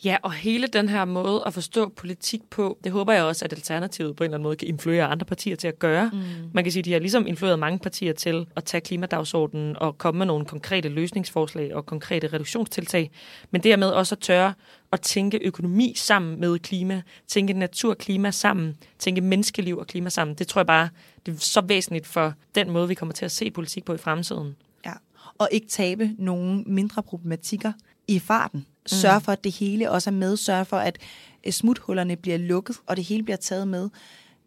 Ja, 0.04 0.16
og 0.22 0.32
hele 0.32 0.66
den 0.66 0.88
her 0.88 1.04
måde 1.04 1.42
at 1.46 1.54
forstå 1.54 1.88
politik 1.88 2.40
på, 2.50 2.78
det 2.84 2.92
håber 2.92 3.12
jeg 3.12 3.24
også, 3.24 3.44
at 3.44 3.52
Alternativet 3.52 4.16
på 4.16 4.24
en 4.24 4.28
eller 4.28 4.36
anden 4.36 4.42
måde 4.42 4.56
kan 4.56 4.68
influere 4.68 5.04
andre 5.04 5.26
partier 5.26 5.56
til 5.56 5.68
at 5.68 5.78
gøre. 5.78 6.10
Mm. 6.12 6.20
Man 6.54 6.64
kan 6.64 6.72
sige, 6.72 6.80
at 6.80 6.84
de 6.84 6.92
har 6.92 7.00
ligesom 7.00 7.26
influeret 7.26 7.58
mange 7.58 7.78
partier 7.78 8.12
til 8.12 8.46
at 8.56 8.64
tage 8.64 8.80
klimadagsordenen 8.80 9.76
og 9.76 9.98
komme 9.98 10.18
med 10.18 10.26
nogle 10.26 10.44
konkrete 10.44 10.88
løsningsforslag 10.88 11.74
og 11.74 11.86
konkrete 11.86 12.26
reduktionstiltag. 12.26 13.10
Men 13.50 13.62
dermed 13.62 13.88
også 13.88 14.14
at 14.14 14.18
tørre 14.18 14.54
at 14.92 15.00
tænke 15.00 15.38
økonomi 15.42 15.94
sammen 15.96 16.40
med 16.40 16.58
klima, 16.58 17.02
tænke 17.28 17.52
natur 17.52 17.90
og 17.90 17.98
klima 17.98 18.30
sammen, 18.30 18.76
tænke 18.98 19.20
menneskeliv 19.20 19.78
og 19.78 19.86
klima 19.86 20.08
sammen. 20.08 20.36
Det 20.36 20.48
tror 20.48 20.60
jeg 20.60 20.66
bare, 20.66 20.88
det 21.26 21.34
er 21.34 21.38
så 21.38 21.60
væsentligt 21.60 22.06
for 22.06 22.34
den 22.54 22.70
måde, 22.70 22.88
vi 22.88 22.94
kommer 22.94 23.12
til 23.12 23.24
at 23.24 23.32
se 23.32 23.50
politik 23.50 23.84
på 23.84 23.94
i 23.94 23.98
fremtiden. 23.98 24.56
Ja. 24.86 24.92
Og 25.38 25.48
ikke 25.52 25.66
tabe 25.66 26.10
nogle 26.18 26.62
mindre 26.62 27.02
problematikker 27.02 27.72
i 28.08 28.18
farten. 28.18 28.66
Sørg 28.96 29.22
for, 29.22 29.32
at 29.32 29.44
det 29.44 29.52
hele 29.52 29.90
også 29.90 30.10
er 30.10 30.14
med. 30.14 30.36
Sørg 30.36 30.66
for, 30.66 30.76
at 30.76 30.98
øh, 31.46 31.52
smuthullerne 31.52 32.16
bliver 32.16 32.38
lukket, 32.38 32.76
og 32.86 32.96
det 32.96 33.04
hele 33.04 33.22
bliver 33.22 33.36
taget 33.36 33.68
med. 33.68 33.88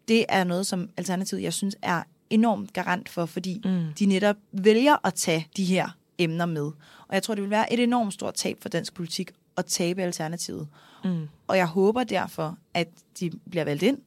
Det 0.08 0.26
er 0.30 0.44
noget, 0.44 0.68
som 0.68 0.90
Alternativet, 0.98 1.42
jeg 1.44 1.54
synes, 1.54 1.76
er 1.82 2.04
enormt 2.30 2.74
garant 2.74 3.10
for, 3.10 3.26
fordi 3.26 3.62
mm. 3.66 3.86
de 4.00 4.06
netop 4.06 4.36
vælger 4.52 5.08
at 5.08 5.14
tage 5.14 5.48
de 5.58 5.64
her 5.66 5.90
emner 6.18 6.46
med. 6.46 6.66
Og 7.08 7.14
jeg 7.14 7.24
tror, 7.24 7.36
det 7.36 7.42
vil 7.42 7.50
være 7.50 7.74
et 7.74 7.80
enormt 7.80 8.14
stort 8.14 8.34
tab 8.34 8.58
for 8.62 8.70
dansk 8.70 8.94
politik 8.94 9.32
at 9.58 9.66
tabe 9.66 10.02
Alternativet. 10.04 10.68
Mm. 11.04 11.28
Og 11.48 11.58
jeg 11.58 11.68
håber 11.68 12.04
derfor, 12.04 12.58
at 12.74 12.88
de 13.20 13.32
bliver 13.50 13.64
valgt 13.66 13.84
ind, 13.84 13.98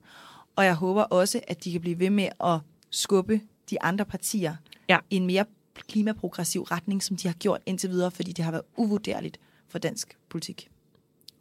og 0.57 0.65
jeg 0.65 0.75
håber 0.75 1.03
også, 1.03 1.41
at 1.49 1.65
de 1.65 1.73
kan 1.73 1.81
blive 1.81 1.99
ved 1.99 2.11
med 2.11 2.29
at 2.45 2.59
skubbe 2.91 3.41
de 3.71 3.83
andre 3.83 4.05
partier 4.05 4.57
Ja. 4.89 4.99
i 5.11 5.17
en 5.17 5.27
mere 5.27 5.45
klimaprogressiv 5.89 6.63
retning, 6.63 7.03
som 7.03 7.17
de 7.17 7.29
har 7.29 7.35
gjort 7.35 7.61
indtil 7.67 7.91
videre, 7.91 8.11
fordi 8.11 8.33
det 8.33 8.45
har 8.45 8.53
været 8.53 8.65
uvurderligt 8.77 9.39
for 9.69 9.79
dansk 9.79 10.17
politik. 10.29 10.69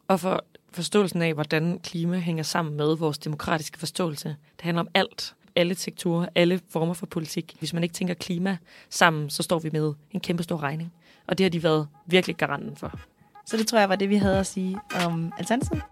Og 0.08 0.20
for 0.20 0.44
forståelsen 0.70 1.22
af, 1.22 1.34
hvordan 1.34 1.78
klima 1.78 2.18
hænger 2.18 2.42
sammen 2.42 2.76
med 2.76 2.96
vores 2.96 3.18
demokratiske 3.18 3.78
forståelse. 3.78 4.28
Det 4.28 4.64
handler 4.64 4.80
om 4.80 4.88
alt. 4.94 5.34
Alle 5.56 5.74
sektorer, 5.74 6.28
alle 6.34 6.60
former 6.68 6.94
for 6.94 7.06
politik. 7.06 7.56
Hvis 7.58 7.72
man 7.72 7.82
ikke 7.82 7.92
tænker 7.92 8.14
klima 8.14 8.56
sammen, 8.90 9.30
så 9.30 9.42
står 9.42 9.58
vi 9.58 9.70
med 9.72 9.94
en 10.10 10.20
kæmpe 10.20 10.42
stor 10.42 10.62
regning. 10.62 10.92
Og 11.26 11.38
det 11.38 11.44
har 11.44 11.50
de 11.50 11.62
været 11.62 11.88
virkelig 12.06 12.36
garanten 12.36 12.76
for. 12.76 13.00
Så 13.46 13.56
det 13.56 13.66
tror 13.66 13.78
jeg 13.78 13.88
var 13.88 13.96
det, 13.96 14.08
vi 14.08 14.16
havde 14.16 14.38
at 14.38 14.46
sige 14.46 14.78
om 15.06 15.32
Alternativet. 15.38 15.82